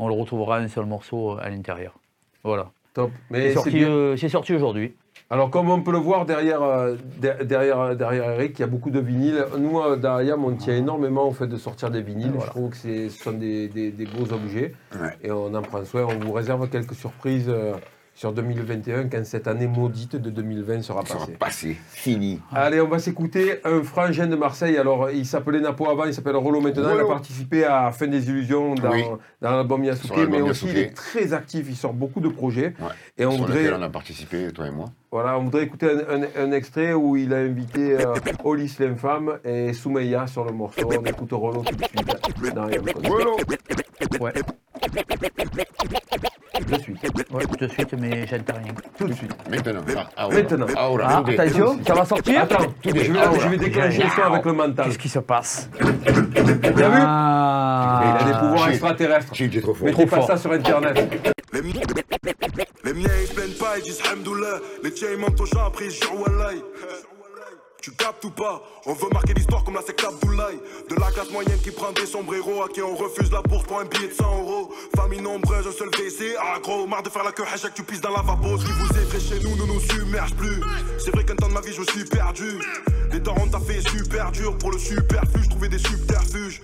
on 0.00 0.08
le 0.08 0.14
retrouvera 0.14 0.56
un 0.58 0.66
seul 0.66 0.84
morceau 0.86 1.38
à 1.38 1.48
l'intérieur. 1.48 1.94
Voilà. 2.42 2.72
Top. 2.92 3.12
Mais 3.30 3.42
c'est 3.50 3.54
sorti, 3.54 3.84
euh, 3.84 4.16
c'est 4.16 4.28
sorti 4.28 4.52
aujourd'hui. 4.52 4.96
Alors, 5.30 5.48
comme 5.50 5.70
on 5.70 5.80
peut 5.82 5.92
le 5.92 5.98
voir 5.98 6.26
derrière, 6.26 6.62
euh, 6.62 6.96
de- 7.20 7.44
derrière, 7.44 7.96
derrière 7.96 8.30
Eric, 8.32 8.58
il 8.58 8.60
y 8.60 8.64
a 8.64 8.68
beaucoup 8.68 8.90
de 8.90 9.00
vinyles. 9.00 9.46
Nous, 9.58 9.80
à 9.80 9.96
Dariam, 9.96 10.44
on 10.44 10.52
tient 10.56 10.76
énormément 10.76 11.26
au 11.26 11.32
fait 11.32 11.46
de 11.46 11.56
sortir 11.56 11.90
des 11.90 12.02
vinyles. 12.02 12.32
Je 12.38 12.46
trouve 12.48 12.68
que 12.70 12.76
c'est- 12.76 13.08
ce 13.08 13.22
sont 13.24 13.32
des, 13.32 13.68
des- 13.68 13.90
des 13.92 14.04
beaux 14.04 14.30
objets. 14.32 14.74
Ouais. 14.94 15.16
Et 15.22 15.30
on 15.30 15.54
en 15.54 15.62
prend 15.62 15.84
soin. 15.86 16.04
On 16.04 16.18
vous 16.18 16.32
réserve 16.32 16.68
quelques 16.68 16.94
surprises 16.94 17.48
euh, 17.48 17.72
sur 18.14 18.32
2021 18.32 19.08
quand 19.08 19.24
cette 19.24 19.46
année 19.48 19.66
maudite 19.66 20.16
de 20.16 20.30
2020 20.30 20.82
sera 20.82 21.04
Ça 21.06 21.16
va 21.16 21.26
passée. 21.38 21.76
Fini. 21.90 22.40
Allez, 22.52 22.80
on 22.80 22.88
va 22.88 22.98
s'écouter 22.98 23.60
un 23.64 23.82
frangin 23.82 24.26
de 24.26 24.36
Marseille. 24.36 24.76
Alors, 24.76 25.10
il 25.10 25.24
s'appelait 25.26 25.60
Napo 25.60 25.88
avant, 25.88 26.04
il 26.04 26.14
s'appelle 26.14 26.36
Rollo 26.36 26.60
maintenant. 26.60 26.82
Il 26.84 26.88
a 26.90 27.02
Rollo. 27.02 27.08
participé 27.08 27.64
à 27.64 27.90
Fin 27.90 28.06
des 28.08 28.28
Illusions 28.28 28.74
dans, 28.74 28.90
Oui. 28.92 29.02
dans 29.40 29.50
l'album 29.56 29.82
Yasuke, 29.84 30.28
mais 30.30 30.40
aussi 30.42 30.66
il 30.68 30.78
est 30.78 30.94
très 30.94 31.32
actif. 31.32 31.66
Il 31.68 31.76
sort 31.76 31.94
beaucoup 31.94 32.20
de 32.20 32.28
projets. 32.28 32.74
Ouais. 32.80 32.88
Et 33.18 33.24
on 33.26 33.32
Sur 33.32 33.46
voudrait, 33.46 33.72
on 33.72 33.82
a 33.82 33.88
participé, 33.88 34.52
toi 34.52 34.66
et 34.66 34.70
moi. 34.70 34.86
voilà, 35.10 35.38
on 35.38 35.44
voudrait 35.44 35.64
écouter 35.64 35.88
un, 35.90 36.22
un- 36.22 36.48
un 36.48 36.52
extrait 36.52 36.92
où 36.92 37.16
il 37.16 37.32
a 37.32 37.38
invité 37.38 37.94
euh, 37.98 38.14
Olis 38.44 38.76
l'infâme 38.78 39.38
et 39.44 39.72
Soumeya 39.72 40.26
sur 40.26 40.44
le 40.44 40.52
morceau. 40.52 40.88
On 40.88 41.04
écoute 41.04 41.30
Rollo 41.32 41.62
tout 41.64 41.74
de 41.74 41.84
suite. 41.84 42.54
dans 42.54 42.66
Connu. 42.68 44.20
Ouais, 44.20 44.32
De 46.68 46.78
suite. 46.78 46.98
ouais, 47.30 47.44
tout 47.46 47.56
de 47.66 47.68
suite, 47.70 47.92
mais 47.98 48.26
j'entends 48.26 48.54
rien. 48.62 48.72
Tout 48.98 49.06
de 49.08 49.12
suite. 49.14 49.32
Maintenant. 49.50 49.80
Ah, 49.96 50.06
ah, 50.16 50.28
ouais. 50.28 50.34
Maintenant. 50.42 50.66
Ah, 50.76 50.88
oh 50.90 50.98
Ah, 51.02 51.22
attention, 51.26 51.78
ça 51.86 51.94
va 51.94 52.04
sortir 52.04 52.42
Attends, 52.42 52.66
je 52.84 52.90
vais, 52.90 53.04
je 53.04 53.48
vais 53.48 53.56
déclencher 53.56 54.02
le 54.02 54.08
son 54.10 54.22
avec 54.22 54.44
le 54.44 54.52
mental. 54.52 54.86
Qu'est-ce 54.86 54.98
qui 54.98 55.08
se 55.08 55.18
passe 55.18 55.68
T'as 55.78 56.12
vu 56.88 56.98
Ah. 57.00 58.02
Il 58.04 58.22
a 58.22 58.32
des 58.32 58.38
pouvoirs 58.38 58.68
extraterrestres. 58.70 59.32
Est 59.40 59.60
trop 59.62 59.74
fort. 59.74 59.84
Mettez 59.84 59.96
Trop 59.96 60.06
pas 60.06 60.16
fort. 60.16 60.26
ça 60.28 60.36
sur 60.36 60.52
internet. 60.52 61.32
Les, 61.52 61.62
mi- 61.62 61.72
les 62.84 62.92
miens 62.94 63.08
ils 63.20 63.26
se 63.26 63.34
plaignent 63.34 63.52
pas, 63.58 63.78
ils 63.78 63.82
disent 63.82 64.00
Hamdoullah. 64.10 64.58
Les 64.82 64.90
tiens 64.92 65.08
ils 65.12 65.18
mentent 65.18 65.40
aux 65.40 65.46
gens, 65.46 65.66
après 65.66 65.86
ils 65.86 65.90
jurent 65.90 66.20
Wallahi. 66.20 66.62
Tu 67.82 67.90
captes 67.90 68.24
ou 68.24 68.30
pas 68.30 68.62
On 68.86 68.94
veut 68.94 69.08
marquer 69.12 69.34
l'histoire 69.34 69.64
comme 69.64 69.74
la 69.74 69.82
secte 69.82 70.04
Abdoulaye. 70.04 70.56
De 70.88 70.94
la 70.94 71.10
classe 71.10 71.32
moyenne 71.32 71.58
qui 71.58 71.72
prend 71.72 71.90
des 71.90 72.06
sombreros, 72.06 72.62
à 72.62 72.68
qui 72.68 72.80
on 72.80 72.94
refuse 72.94 73.32
la 73.32 73.42
bourse 73.42 73.64
pour 73.64 73.80
un 73.80 73.84
billet 73.84 74.06
de 74.06 74.12
100 74.12 74.24
euros. 74.24 74.72
Famille 74.94 75.20
nombreuse, 75.20 75.66
un 75.66 75.72
seul 75.72 75.88
WC. 75.88 76.36
Ah 76.40 76.60
gros, 76.62 76.86
marre 76.86 77.02
de 77.02 77.10
faire 77.10 77.24
la 77.24 77.32
queue, 77.32 77.42
hashtag 77.42 77.72
tu 77.74 77.82
pisses 77.82 78.00
dans 78.00 78.10
la 78.10 78.18
lavabo. 78.18 78.56
Ce 78.56 78.66
qui 78.66 78.70
vous 78.70 78.86
effraie 78.86 79.18
chez 79.18 79.40
nous 79.40 79.56
ne 79.56 79.64
nous 79.66 79.80
submerge 79.80 80.32
plus. 80.34 80.62
C'est 81.00 81.10
vrai 81.10 81.24
qu'un 81.24 81.34
temps 81.34 81.48
de 81.48 81.54
ma 81.54 81.60
vie 81.60 81.72
je 81.72 81.82
suis 81.82 82.04
perdu. 82.04 82.60
Les 83.10 83.20
on 83.28 83.48
t'a 83.48 83.58
fait 83.58 83.80
super 83.80 84.30
dur. 84.30 84.56
Pour 84.58 84.70
le 84.70 84.78
superfuge, 84.78 85.48
trouver 85.48 85.68
des 85.68 85.78
subterfuges. 85.78 86.62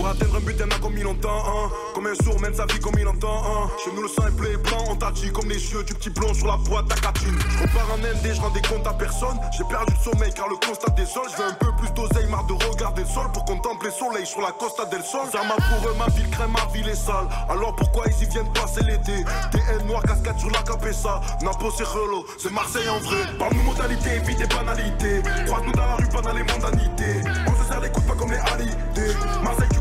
Pour 0.00 0.08
atteindre 0.08 0.36
un 0.36 0.40
but, 0.40 0.58
a 0.58 0.78
comme 0.78 0.96
il 0.96 1.06
entend, 1.06 1.28
hein. 1.28 1.68
Comme 1.94 2.06
un 2.06 2.14
sourd 2.24 2.40
mène 2.40 2.54
sa 2.54 2.64
vie 2.64 2.80
comme 2.80 2.98
il 2.98 3.06
entend, 3.06 3.36
hein. 3.44 3.68
Chez 3.84 3.92
nous, 3.92 4.00
le 4.00 4.08
sang 4.08 4.26
est 4.26 4.30
bleu 4.30 4.52
et 4.54 4.56
blanc, 4.56 4.82
on 4.88 4.96
t'a 4.96 5.10
dit 5.10 5.30
comme 5.30 5.50
les 5.50 5.60
yeux 5.60 5.84
du 5.84 5.92
petit 5.92 6.08
blond 6.08 6.32
sur 6.32 6.46
la 6.46 6.56
boîte 6.56 6.90
à 6.90 6.94
catine. 6.94 7.38
Je 7.50 7.58
repars 7.64 7.86
en 7.92 7.98
ND, 7.98 8.32
je 8.32 8.40
rends 8.40 8.48
des 8.48 8.62
comptes 8.62 8.86
à 8.86 8.94
personne. 8.94 9.38
J'ai 9.52 9.64
perdu 9.64 9.92
le 9.92 10.10
sommeil 10.10 10.32
car 10.32 10.48
le 10.48 10.56
constat 10.56 10.88
des 10.96 11.04
sols. 11.04 11.28
Je 11.30 11.42
veux 11.42 11.48
un 11.50 11.52
peu 11.52 11.70
plus 11.76 11.92
d'oseille, 11.92 12.26
marre 12.30 12.46
de 12.46 12.54
regarder 12.54 13.02
le 13.02 13.08
sol 13.08 13.30
pour 13.34 13.44
contempler 13.44 13.90
le 13.90 13.94
soleil 13.94 14.24
sur 14.24 14.40
la 14.40 14.52
costa 14.52 14.86
del 14.86 15.02
sol. 15.02 15.28
Ça 15.30 15.44
m'a 15.44 15.56
pour 15.56 15.94
ma 15.98 16.06
ville 16.16 16.30
crème, 16.30 16.52
ma 16.52 16.64
ville 16.72 16.88
est 16.88 16.94
sale. 16.94 17.28
Alors 17.50 17.76
pourquoi 17.76 18.06
ils 18.06 18.24
y 18.24 18.30
viennent 18.30 18.50
passer 18.54 18.80
l'été? 18.80 19.22
TN 19.52 19.86
noir, 19.86 20.02
cascade 20.04 20.38
sur 20.38 20.48
la 20.48 20.62
capessa. 20.62 21.20
Napo, 21.42 21.70
c'est 21.76 21.84
relou, 21.84 22.24
c'est 22.38 22.52
Marseille 22.52 22.88
en 22.88 23.00
vrai. 23.00 23.20
Parle-nous 23.38 23.64
modalité, 23.64 24.16
évite 24.16 24.38
des 24.38 24.46
banalités. 24.46 25.20
Croise-nous 25.44 25.72
dans 25.72 25.84
la 25.84 25.96
rue, 25.96 26.08
pas 26.08 26.22
dans 26.22 26.32
les 26.32 26.44
mondanités. 26.44 27.20
On 27.46 27.52
se 27.52 27.68
serre 27.68 27.82
les 27.82 27.90
coudes, 27.90 28.06
pas 28.06 28.14
comme 28.14 28.32
les 28.32 28.38
alités. 28.38 29.12
Marseille. 29.44 29.79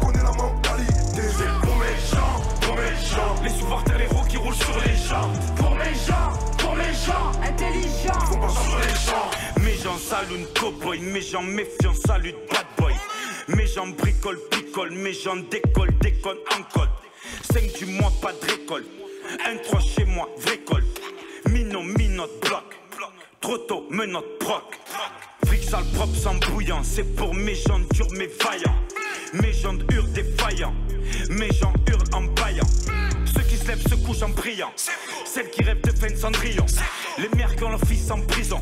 C'est 1.39 1.45
pour 1.65 1.75
mes 1.77 1.95
gens, 2.11 2.41
pour 2.59 2.75
mes 2.75 2.95
gens. 3.07 3.41
Les 3.41 3.49
supporters, 3.49 4.09
roues 4.11 4.27
qui 4.27 4.35
roulent 4.35 4.53
sur 4.53 4.77
les 4.85 4.97
gens. 5.07 5.31
Pour 5.55 5.71
mes 5.71 5.95
gens, 6.05 6.33
pour 6.57 6.75
mes 6.75 6.93
gens. 6.93 7.31
Intelligents. 7.41 8.19
Faut 8.25 8.37
pas 8.39 8.49
sur 8.49 8.77
les 8.77 8.95
champs. 9.05 9.61
Mes 9.61 9.77
gens 9.77 9.97
saluent 9.97 10.45
cowboy, 10.59 10.99
mes 10.99 11.21
gens 11.21 11.41
méfiants 11.41 11.93
saluent 11.93 12.35
bad 12.51 12.65
boy. 12.77 12.93
Mes 13.47 13.67
gens 13.67 13.87
bricolent, 13.87 14.41
picolent, 14.51 14.91
mes 14.91 15.13
gens 15.13 15.37
décollent, 15.49 15.97
déconnent, 15.99 16.43
encode. 16.59 16.89
5 17.53 17.71
du 17.77 17.85
mois, 17.85 18.11
pas 18.21 18.33
de 18.33 18.51
récolte. 18.51 18.87
Un 19.49 19.55
3 19.63 19.79
chez 19.79 20.03
moi, 20.03 20.27
col. 20.65 20.83
Mino, 21.53 21.81
minote, 21.81 22.37
bloc. 22.41 22.65
Trop 23.39 23.59
tôt, 23.59 23.87
menotte, 23.89 24.39
proc. 24.39 24.77
Fric 25.45 25.63
sale 25.63 25.85
propre 25.93 26.17
sans 26.17 26.35
bouillant, 26.35 26.83
c'est 26.83 27.15
pour 27.15 27.33
mes 27.33 27.55
gens 27.55 27.79
durs 27.93 28.11
mais 28.11 28.27
vaillants. 28.27 28.75
Mes 29.33 29.53
gens 29.53 29.77
hurlent 29.91 30.11
défaillants, 30.11 30.73
mes 31.29 31.51
gens 31.51 31.73
hurlent 31.87 32.13
en 32.13 32.21
baillant. 32.21 32.65
Ceux 33.25 33.43
qui 33.43 33.57
se 33.57 33.67
lèvent 33.67 33.87
se 33.87 33.93
couchent 33.95 34.23
en 34.23 34.31
priant. 34.31 34.71
Celles 35.25 35.51
qui 35.51 35.63
rêvent 35.63 35.81
de 35.81 35.91
de 35.91 36.15
cendrillon. 36.15 36.65
Les 37.19 37.29
mères 37.37 37.55
qui 37.55 37.63
ont 37.63 37.69
leur 37.69 37.81
fils 37.81 38.09
en 38.09 38.21
prison. 38.21 38.61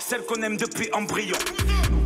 Celles 0.00 0.22
qu'on 0.22 0.42
aime 0.42 0.56
depuis 0.56 0.88
embryon. 0.94 1.36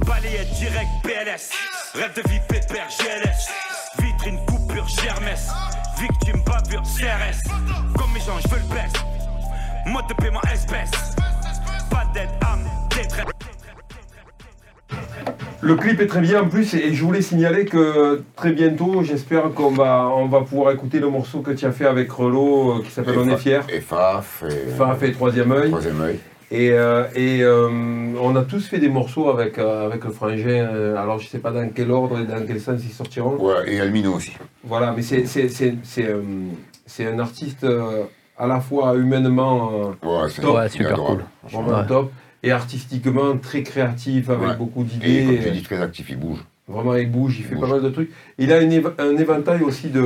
Balayette 0.05 0.53
direct 0.55 0.89
PLS. 1.05 1.51
Rêve 1.95 2.13
de 2.17 2.29
vie 2.29 2.41
pépère 2.49 2.89
GLS. 2.89 4.03
Vitrine 4.03 4.45
coupure 4.47 4.89
Germès. 4.89 5.49
Victime 6.01 6.43
bavure 6.45 6.83
CRS. 6.83 7.49
Comme 7.97 8.13
mes 8.13 8.21
gens, 8.21 8.39
je 8.43 8.49
veux 8.49 8.61
le 8.61 8.75
best. 8.75 8.97
Mode 9.87 10.09
de 10.09 10.15
paiement 10.15 10.43
espèce. 10.53 10.91
Pas 11.89 12.05
d'aide, 12.13 12.31
âme, 12.43 12.69
détresse. 12.97 13.52
Le 15.65 15.77
clip 15.77 16.01
est 16.01 16.07
très 16.09 16.21
bien 16.21 16.43
en 16.43 16.49
plus 16.49 16.75
et 16.75 16.93
je 16.93 17.05
voulais 17.05 17.23
signaler 17.23 17.65
que 17.67 18.23
très 18.35 18.53
bientôt, 18.53 19.03
j'espère 19.05 19.53
qu'on 19.55 19.71
va, 19.71 20.09
on 20.15 20.27
va 20.27 20.41
pouvoir 20.41 20.73
écouter 20.73 20.99
le 20.99 21.09
morceau 21.09 21.39
que 21.41 21.53
tu 21.53 21.65
as 21.67 21.71
fait 21.73 21.87
avec 21.87 22.11
Relo 22.11 22.79
euh, 22.79 22.83
qui 22.83 22.91
s'appelle 22.91 23.15
On 23.19 23.29
est 23.29 23.37
fiers. 23.37 23.61
Et 23.73 23.81
Faf. 23.81 24.43
Et... 24.51 24.71
Faf 24.73 25.03
et 25.05 25.13
Troisième 25.13 25.53
œil. 25.53 25.69
Troisième 25.71 26.01
œil. 26.01 26.19
Et, 26.51 26.73
euh, 26.73 27.05
et 27.15 27.43
euh, 27.43 27.69
on 28.21 28.35
a 28.37 28.43
tous 28.43 28.67
fait 28.69 28.79
des 28.79 28.89
morceaux 28.89 29.31
avec, 29.31 29.57
euh, 29.59 29.87
avec 29.87 30.05
le 30.05 30.11
frangin. 30.11 30.49
euh, 30.49 30.97
alors 30.97 31.19
je 31.21 31.29
sais 31.29 31.39
pas 31.39 31.51
dans 31.53 31.67
quel 31.75 31.91
ordre 31.93 32.19
et 32.19 32.25
dans 32.25 32.45
quel 32.45 32.61
sens 32.61 32.81
ils 32.85 32.93
sortiront. 32.93 33.37
Ouais, 33.37 33.73
et 33.73 33.81
Almino 33.81 34.13
aussi. 34.15 34.33
Voilà, 34.65 34.93
mais 34.95 35.03
c'est, 35.03 35.25
c'est, 35.27 35.49
c'est, 35.49 35.77
c'est, 35.85 36.09
euh, 36.09 36.21
c'est 36.87 37.07
un 37.07 37.19
artiste 37.21 37.65
euh, 37.65 38.03
à 38.37 38.47
la 38.49 38.61
fois 38.61 38.97
humainement 38.97 39.95
euh, 40.05 40.07
Ouais, 40.07 40.27
est 40.27 40.69
super 40.71 40.93
adorable. 40.95 41.25
vraiment 41.51 41.69
Ouais. 41.79 41.87
top 41.87 42.11
et 42.43 42.51
artistiquement 42.51 43.37
très 43.37 43.63
créatif 43.63 44.29
avec 44.31 44.49
Ouais. 44.49 44.57
beaucoup 44.57 44.83
Et 44.83 44.85
d'idées. 44.85 45.25
comme 45.27 45.45
tu 45.45 45.51
dis, 45.51 45.63
très 45.63 45.81
actif, 45.81 46.07
il 46.11 46.19
bouge. 46.19 46.39
Vraiment, 46.69 46.95
il 46.95 47.11
bouge, 47.11 47.37
il 47.39 47.45
fait 47.45 47.57
pas 47.57 47.67
mal 47.67 47.83
de 47.83 47.89
trucs. 47.91 48.11
Il 48.39 48.53
a 48.53 48.61
une 48.61 48.83
un 48.99 49.17
éventail 49.17 49.63
aussi 49.63 49.89
de, 49.89 50.03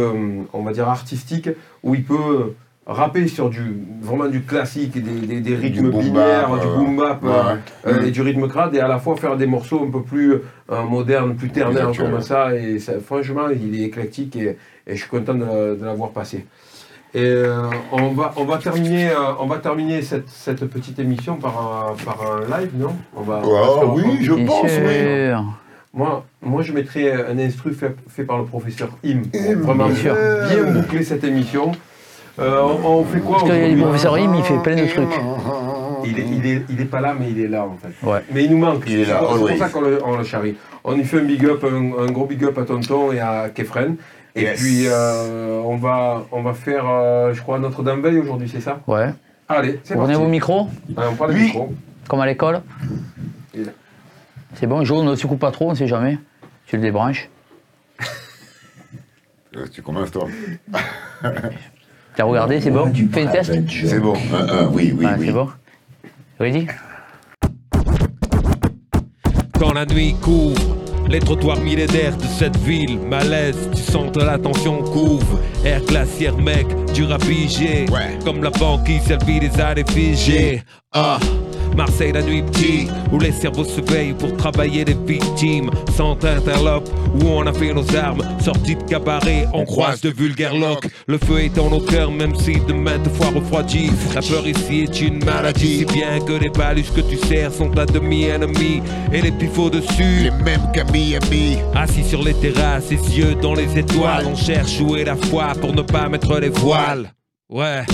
on 0.52 0.62
va 0.62 0.72
dire, 0.72 0.88
artistique, 0.88 1.48
où 1.82 1.94
il 1.94 2.02
peut 2.04 2.54
rapper 2.86 3.26
sur 3.28 3.50
du, 3.50 3.62
vraiment 4.00 4.26
du 4.28 4.42
classique, 4.42 4.92
des, 4.92 5.26
des, 5.26 5.40
des 5.40 5.54
rythmes 5.56 5.90
boom 5.90 6.02
binaires, 6.02 6.48
bap, 6.50 6.60
du 6.60 6.66
euh, 6.68 6.74
boom 6.76 6.96
bap, 6.96 7.22
ouais, 7.22 7.30
euh, 7.30 7.54
ouais. 7.54 7.98
euh, 7.98 8.06
et 8.06 8.10
du 8.10 8.22
rythme 8.22 8.46
crade, 8.48 8.74
et 8.74 8.80
à 8.80 8.88
la 8.88 8.98
fois 8.98 9.16
faire 9.16 9.36
des 9.36 9.46
morceaux 9.46 9.84
un 9.86 9.90
peu 9.90 10.02
plus 10.02 10.34
euh, 10.70 10.82
modernes, 10.88 11.34
plus 11.36 11.50
ternaires 11.50 11.90
comme 11.96 12.20
ça. 12.20 12.54
Et 12.56 12.78
ça, 12.78 12.92
franchement, 13.00 13.48
il 13.50 13.80
est 13.80 13.84
éclectique 13.84 14.36
et, 14.36 14.56
et 14.86 14.94
je 14.94 15.00
suis 15.00 15.08
content 15.10 15.34
de, 15.34 15.74
de 15.74 15.84
l'avoir 15.84 16.10
passé. 16.10 16.46
Et 17.14 17.20
euh, 17.22 17.62
on, 17.92 18.08
va, 18.12 18.32
on 18.36 18.44
va 18.44 18.58
terminer, 18.58 19.08
euh, 19.10 19.14
on 19.40 19.46
va 19.46 19.56
terminer 19.58 20.02
cette, 20.02 20.28
cette 20.28 20.64
petite 20.66 20.98
émission 20.98 21.36
par 21.36 21.56
un, 21.92 22.04
par 22.04 22.18
un 22.22 22.40
live, 22.60 22.70
non? 22.76 22.94
On 23.16 23.22
va, 23.22 23.40
Ah 23.44 23.86
oui, 23.86 24.18
je 24.20 24.32
Bien 24.34 24.44
pense, 24.44 24.64
oui. 24.64 25.28
sûr. 25.28 25.44
moi, 25.94 26.24
moi, 26.42 26.62
je 26.62 26.72
mettrais 26.72 27.12
un 27.30 27.38
instru 27.38 27.72
fait, 27.72 27.96
fait 28.08 28.24
par 28.24 28.36
le 28.38 28.44
professeur 28.44 28.90
Im. 29.04 29.22
vraiment 29.62 29.88
bien 29.88 30.14
boucler 30.72 31.02
cette 31.04 31.24
émission. 31.24 31.72
Euh, 32.38 32.60
on, 32.84 32.98
on 32.98 33.04
fait 33.04 33.20
quoi 33.20 33.38
Parce 33.38 33.44
aujourd'hui 33.44 33.74
le 33.76 33.80
professeur 33.82 34.14
Im, 34.16 34.34
il 34.36 34.42
fait 34.44 34.58
plein 34.62 34.76
de 34.76 34.86
trucs. 34.86 35.20
il 36.04 36.18
est, 36.18 36.26
il, 36.30 36.46
est, 36.46 36.62
il 36.68 36.80
est 36.82 36.84
pas 36.84 37.00
là, 37.00 37.14
mais 37.18 37.30
il 37.30 37.40
est 37.40 37.48
là 37.48 37.64
en 37.64 37.76
fait. 37.80 38.06
Ouais. 38.06 38.18
Mais 38.30 38.44
il 38.44 38.50
nous 38.50 38.58
manque. 38.58 38.82
Il 38.86 39.00
est 39.00 39.04
C'est 39.06 39.12
là, 39.12 39.18
pour- 39.20 39.32
c'est 39.32 39.38
pour 39.38 39.46
always. 39.48 39.58
ça 39.58 39.68
qu'on 39.70 39.80
le, 39.80 39.98
on 40.04 40.16
le 40.18 40.24
charrie. 40.24 40.56
On 40.84 40.94
lui 40.94 41.04
fait 41.04 41.18
un 41.20 41.24
big 41.24 41.42
up, 41.46 41.64
un, 41.64 42.04
un 42.04 42.10
gros 42.12 42.26
big 42.26 42.44
up 42.44 42.58
à 42.58 42.64
Tonton 42.64 43.10
et 43.12 43.20
à 43.20 43.48
Kefren. 43.48 43.96
Et 44.36 44.42
Yes. 44.42 44.60
puis, 44.60 44.86
euh, 44.86 45.60
on, 45.64 45.76
va, 45.76 46.24
on 46.30 46.42
va 46.42 46.52
faire, 46.52 46.84
euh, 46.86 47.32
je 47.32 47.40
crois, 47.40 47.58
Notre-Dame 47.58 48.02
Veille 48.02 48.18
aujourd'hui, 48.18 48.48
c'est 48.48 48.60
ça 48.60 48.80
Ouais. 48.86 49.08
Allez, 49.48 49.80
c'est 49.82 49.94
parti. 49.94 50.12
prenez 50.12 50.14
vos 50.14 50.28
micros, 50.28 50.68
Allez, 50.96 51.08
on 51.10 51.14
prend 51.14 51.26
les 51.26 51.34
Oui. 51.34 51.42
micros. 51.44 51.72
comme 52.08 52.20
à 52.20 52.26
l'école. 52.26 52.60
C'est 54.54 54.66
bon, 54.66 54.84
jaune, 54.84 55.06
ne 55.06 55.14
se 55.16 55.26
coupe 55.26 55.38
pas 55.40 55.50
trop, 55.50 55.70
on 55.70 55.74
sait 55.74 55.86
jamais. 55.86 56.18
Tu 56.66 56.76
le 56.76 56.82
débranches. 56.82 57.28
Euh, 59.56 59.66
Tu 59.72 59.80
commences, 59.82 60.10
toi 60.10 60.26
T'as 62.14 62.24
regardé, 62.24 62.60
c'est 62.60 62.70
bon 62.70 62.90
Tu 62.92 63.08
fais 63.08 63.26
un 63.26 63.30
test 63.30 63.52
C'est 63.86 64.00
bon. 64.00 64.14
Oui, 64.72 64.92
oui, 64.96 65.06
Ah, 65.08 65.14
oui. 65.18 65.26
C'est 65.26 65.32
bon 65.32 65.48
Ready 66.38 66.66
Quand 69.58 69.72
la 69.72 69.86
nuit 69.86 70.14
couvre 70.20 70.76
les 71.08 71.20
trottoirs 71.20 71.60
millénaires 71.60 72.16
de 72.16 72.24
cette 72.24 72.56
ville, 72.58 72.98
malaise, 72.98 73.70
tu 73.74 73.82
sens 73.82 74.10
que 74.12 74.20
la 74.20 74.38
tension 74.38 74.82
couvre. 74.82 75.40
Air 75.64 75.82
glaciaire, 75.82 76.36
mec, 76.36 76.66
dur 76.92 77.12
à 77.12 77.18
piger. 77.18 77.86
Ouais. 77.90 78.18
Comme 78.24 78.42
la 78.42 78.50
banquise, 78.50 79.10
elle 79.10 79.24
vit 79.24 79.40
des 79.40 79.60
années 79.60 79.84
figées. 79.88 80.62
Ah, 80.92 81.18
Marseille 81.76 82.12
la 82.12 82.22
nuit 82.22 82.42
petit, 82.42 82.88
où 83.12 83.18
les 83.18 83.32
cerveaux 83.32 83.64
se 83.64 83.80
veillent 83.80 84.14
pour 84.14 84.34
travailler 84.36 84.84
les 84.84 84.94
victimes. 84.94 85.70
Sans 85.94 86.12
interlope, 86.24 86.88
où 87.20 87.28
on 87.28 87.46
a 87.46 87.52
fait 87.52 87.72
nos 87.72 87.84
armes, 87.96 88.22
sortis 88.40 88.76
de 88.76 88.82
cabaret, 88.82 89.46
on 89.52 89.64
croise 89.64 90.00
de 90.00 90.10
vulgaires 90.10 90.56
locs. 90.56 90.88
Le 91.06 91.18
feu 91.18 91.40
est 91.40 91.54
dans 91.54 91.70
nos 91.70 91.80
cœurs, 91.80 92.10
même 92.10 92.34
si 92.34 92.54
de 92.60 92.72
maintes 92.72 93.08
fois 93.14 93.28
refroidi. 93.28 93.90
La 94.14 94.22
peur 94.22 94.46
ici 94.46 94.84
est 94.84 95.00
une 95.00 95.24
maladie, 95.24 95.78
si 95.78 95.84
bien 95.84 96.18
que 96.20 96.32
les 96.32 96.50
balus 96.50 96.90
que 96.94 97.02
tu 97.02 97.16
sers 97.16 97.52
sont 97.52 97.76
à 97.78 97.84
demi-ennemis. 97.84 98.82
Et 99.12 99.20
les 99.20 99.32
pifots 99.32 99.70
dessus, 99.70 100.22
Les 100.22 100.30
mêmes 100.30 100.70
qu'à 100.72 100.84
Miami. 100.84 101.58
Assis 101.74 102.04
sur 102.04 102.22
les 102.22 102.34
terrasses, 102.34 102.90
les 102.90 103.18
yeux 103.18 103.34
dans 103.34 103.54
les 103.54 103.78
étoiles, 103.78 104.26
on 104.26 104.34
cherche 104.34 104.80
où 104.80 104.96
est 104.96 105.04
la 105.04 105.16
foi 105.16 105.52
pour 105.60 105.74
ne 105.74 105.82
pas 105.82 106.08
mettre 106.08 106.38
les 106.38 106.48
voiles. 106.48 107.12
Ouais. 107.48 107.84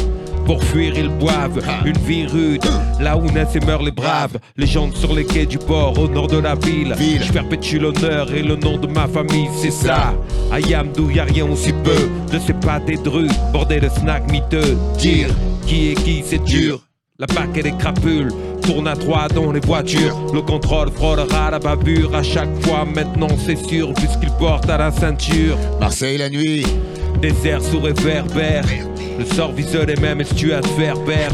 Pour 0.44 0.62
fuir, 0.64 0.94
ils 0.96 1.09
boivent 1.09 1.61
une 1.85 1.98
vie 1.98 2.26
rude, 2.26 2.64
là 3.00 3.16
où 3.16 3.31
naissent 3.31 3.57
et 3.57 3.61
meurent 3.61 3.83
les 3.83 3.90
braves. 3.90 4.38
Les 4.57 4.66
gens 4.66 4.90
sur 4.94 5.14
les 5.14 5.24
quais 5.24 5.46
du 5.46 5.59
port, 5.59 5.98
au 5.98 6.09
nord 6.09 6.26
de 6.26 6.38
la 6.38 6.55
ville. 6.55 6.94
Je 6.98 7.33
perpétue 7.33 7.78
l'honneur 7.78 8.33
et 8.33 8.42
le 8.42 8.57
nom 8.57 8.76
de 8.76 8.87
ma 8.87 9.07
famille, 9.07 9.48
c'est 9.57 9.70
ça. 9.70 10.14
À 10.50 10.61
Yamdou, 10.61 11.11
y 11.11 11.20
a 11.20 11.24
rien 11.24 11.46
aussi 11.48 11.72
peu 11.72 12.11
de 12.33 12.38
ces 12.38 12.55
pâtes 12.55 12.88
et 12.88 12.96
drus, 12.96 13.31
bordel 13.52 13.81
de 13.81 13.88
snack 13.88 14.31
miteux. 14.31 14.76
Dire 14.98 15.28
qui 15.66 15.90
est 15.90 15.94
qui, 15.94 16.22
c'est 16.24 16.42
dur. 16.42 16.81
La 17.18 17.26
PAC 17.26 17.59
et 17.59 17.62
les 17.62 17.76
crapules 17.76 18.33
tournent 18.62 18.88
à 18.88 18.96
trois 18.96 19.28
dans 19.28 19.52
les 19.52 19.61
voitures. 19.61 20.16
Le 20.35 20.42
contrôle 20.42 20.90
fraudera 20.90 21.50
la 21.50 21.59
bavure 21.59 22.14
à 22.16 22.22
chaque 22.22 22.52
fois. 22.62 22.85
Maintenant, 22.85 23.28
c'est 23.46 23.57
sûr, 23.57 23.92
puisqu'il 23.94 24.31
porte 24.40 24.68
à 24.68 24.78
la 24.78 24.90
ceinture. 24.90 25.57
Marseille 25.78 26.18
la 26.18 26.31
nuit. 26.31 26.64
Désert 27.20 27.62
sous 27.62 27.81
réverbère. 27.81 28.64
Le 29.18 29.25
sort 29.25 29.53
vise 29.53 29.75
les 29.75 29.96
mêmes 29.96 30.20
estuades 30.20 30.66
berbères. 30.77 31.33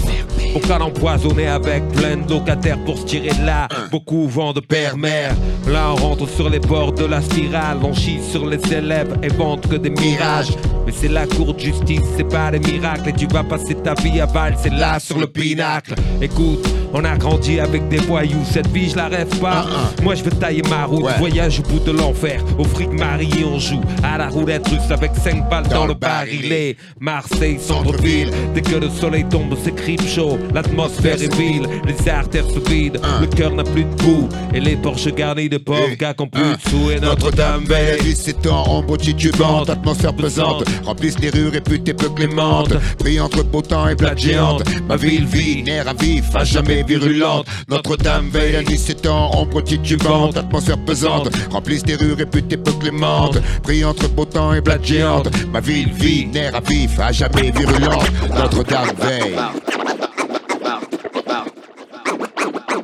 Aucun 0.55 0.81
empoisonné 0.81 1.47
avec 1.47 1.87
plein 1.88 2.17
de 2.17 2.31
locataires 2.31 2.83
pour 2.85 2.99
se 2.99 3.05
tirer 3.05 3.31
de 3.31 3.47
là. 3.47 3.69
Beaucoup 3.91 4.27
vent 4.29 4.53
de 4.53 4.61
père-mère. 4.61 5.35
Là, 5.67 5.93
on 5.93 5.97
rentre 5.97 6.29
sur 6.29 6.49
les 6.49 6.59
bords 6.59 6.93
de 6.93 7.05
la 7.05 7.21
spirale. 7.21 7.79
On 7.83 7.93
chie 7.93 8.21
sur 8.31 8.47
les 8.47 8.61
élèves 8.73 9.17
et 9.23 9.29
vente 9.29 9.69
que 9.69 9.77
des 9.77 9.91
mirages. 9.91 10.53
Mais 10.88 10.94
c'est 10.98 11.09
la 11.09 11.27
cour 11.27 11.53
de 11.53 11.61
justice, 11.61 12.01
c'est 12.16 12.27
pas 12.27 12.51
des 12.51 12.61
miracles. 12.61 13.11
Et 13.11 13.12
tu 13.12 13.27
vas 13.27 13.44
passer 13.44 13.74
ta 13.74 13.92
vie 13.92 14.22
à 14.22 14.24
Val, 14.24 14.57
c'est 14.59 14.72
là 14.72 14.98
sur 14.98 15.18
le 15.18 15.27
pinacle. 15.27 15.94
Écoute, 16.22 16.66
on 16.94 17.05
a 17.05 17.14
grandi 17.18 17.61
avec 17.61 17.88
des 17.88 17.98
voyous. 17.98 18.42
Cette 18.51 18.68
vie, 18.68 18.88
je 18.88 18.96
la 18.96 19.09
rêve 19.09 19.38
pas. 19.38 19.66
Moi, 20.03 20.14
je 20.14 20.24
veux 20.24 20.31
tailler 20.31 20.62
ma 20.70 20.87
route. 20.87 21.03
Ouais. 21.03 21.18
Voyage 21.18 21.61
au 21.61 21.62
bout 21.64 21.81
de 21.81 21.90
l'enfer. 21.90 22.42
Au 22.57 22.64
fric 22.64 22.90
marié, 22.90 23.44
on 23.44 23.59
joue 23.59 23.83
à 24.03 24.16
la 24.16 24.29
roulette 24.29 24.66
russe 24.68 24.90
avec 24.90 25.11
5 25.14 25.51
balles 25.51 25.64
dans, 25.64 25.81
Dans 25.81 25.83
le 25.83 25.88
le 25.88 25.94
barillet. 25.98 26.77
Marseille, 26.98 27.59
centre-ville. 27.61 28.31
Dès 28.55 28.62
que 28.62 28.77
le 28.77 28.88
soleil 28.88 29.27
tombe, 29.29 29.55
c'est 29.62 29.74
crip 29.74 30.01
chaud. 30.09 30.38
L'atmosphère 30.55 31.20
est 31.20 31.35
vile. 31.35 31.68
Les 31.87 32.09
artères 32.09 32.46
se 32.46 32.61
vident. 32.70 33.01
Le 33.20 33.27
cœur 33.27 33.53
n'a 33.53 33.64
plus 33.64 33.85
de 33.85 33.94
goût. 34.03 34.29
Et 34.55 34.61
les 34.61 34.77
Porsche 34.77 35.12
garnis 35.14 35.51
de 35.51 35.59
pauvres 35.59 35.90
Et 35.92 35.96
gars 35.96 36.14
qui 36.14 36.22
ont 36.22 36.29
plus 36.29 36.42
de 36.42 36.70
sous. 36.70 36.90
Et 36.90 37.01
Notre-Dame 37.01 37.64
veille. 37.64 38.01
17 38.01 38.46
ans, 38.46 38.64
ombre 38.79 38.96
titubante, 38.96 39.68
atmosphère 39.68 40.14
pesante, 40.14 40.64
remplissent 40.85 41.19
les 41.19 41.31
rues 41.31 41.49
réputées 41.49 41.95
peu 41.95 42.09
clémentes, 42.09 42.75
brille 42.99 43.21
entre 43.21 43.43
beau 43.43 43.62
temps 43.62 43.88
et 43.88 43.97
plate 43.97 44.19
géante. 44.19 44.62
Ma 44.88 44.97
ville 44.97 45.27
vit, 45.27 45.62
nerf 45.62 45.88
à 45.88 45.95
vif, 45.95 46.35
à 46.35 46.45
jamais 46.45 46.83
virulente. 46.83 47.47
Notre-Dame 47.69 48.29
veille 48.31 48.57
à 48.57 48.62
17 48.62 49.07
ans, 49.07 49.31
ombre 49.35 49.62
titubante, 49.62 50.37
atmosphère 50.37 50.83
pesante, 50.85 51.29
remplissent 51.51 51.87
les 51.87 51.97
rues 51.97 52.14
réputées 52.14 52.57
peu 52.57 52.73
clémentes, 52.73 53.38
brille 53.62 53.85
entre 53.85 54.09
beau 54.09 54.25
temps 54.25 54.53
et 54.53 54.62
plate 54.62 54.85
géante. 54.85 55.29
Ma 55.53 55.61
ville 55.61 55.93
vit, 55.93 56.27
nerf 56.27 56.55
à 56.55 56.61
vif, 56.61 56.99
à 56.99 57.12
jamais 57.12 57.51
virulente. 57.51 58.11
Notre-Dame 58.35 58.93
veille. 58.99 59.37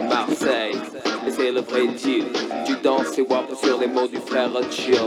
Marseille, 0.09 0.77
c'est 1.37 1.53
le 1.53 1.61
vrai 1.61 1.87
deal. 1.89 2.25
Tu 2.67 2.77
danses 2.83 3.19
et 3.19 3.23
wap 3.23 3.47
sur 3.63 3.79
les 3.81 3.87
mots 3.87 4.09
du 4.09 4.19
frère 4.27 4.51
Chill. 4.71 4.99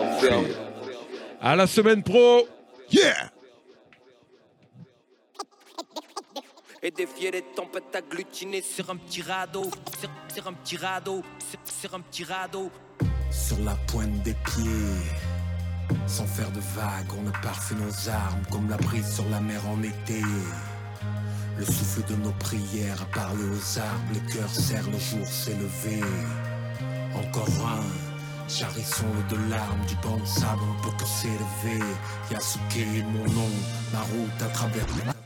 À 1.41 1.56
la 1.56 1.67
semaine 1.67 2.04
pro. 2.04 2.47
Yeah! 2.91 3.32
Et 6.84 6.91
défier 6.91 7.32
les 7.32 7.41
tempêtes 7.41 7.95
agglutinées 7.95 8.62
sur 8.62 8.89
un 8.89 8.97
petit 8.97 9.21
radeau, 9.21 9.69
sur, 10.00 10.10
sur 10.34 10.47
un 10.47 10.54
petit 10.54 10.78
radeau, 10.78 11.23
sur, 11.50 11.60
sur 11.65 11.95
un 11.95 12.02
petit 12.02 12.23
radeau. 12.23 12.71
sur 13.32 13.60
la 13.60 13.76
pointe 13.88 14.21
des 14.23 14.34
pieds. 14.34 14.95
Sans 16.06 16.28
faire 16.28 16.52
de 16.52 16.60
vagues, 16.60 17.12
on 17.17 17.28
a 17.28 17.32
parfait 17.41 17.76
nos 17.76 18.10
armes 18.10 18.43
comme 18.52 18.69
la 18.69 18.78
brise 18.78 19.15
sur 19.15 19.28
la 19.30 19.39
mer 19.39 19.62
en 19.67 19.82
été. 19.82 20.21
Le 21.58 21.65
souffle 21.65 22.04
de 22.10 22.15
nos 22.17 22.32
prières 22.34 23.02
a 23.02 23.06
parlé 23.06 23.43
aux 23.43 23.80
arbres, 23.80 24.13
le 24.13 24.34
cœur 24.34 24.50
serre, 24.50 24.86
le 24.89 25.00
jour 25.00 25.26
s'est 25.26 25.56
levé. 25.56 26.02
Encore 27.15 27.50
un, 27.67 27.84
charissons 28.47 29.05
de 29.29 29.36
larmes, 29.49 29.86
du 29.88 29.95
banc 29.95 30.17
de 30.17 30.25
sable, 30.25 30.62
peut 30.81 30.89
que 30.97 31.05
s'élever. 31.05 31.83
Yasuke 32.31 32.77
est 32.77 33.03
mon 33.03 33.25
nom, 33.33 33.49
ma 33.93 33.99
route 33.99 34.41
à 34.41 34.47
travers. 34.49 35.16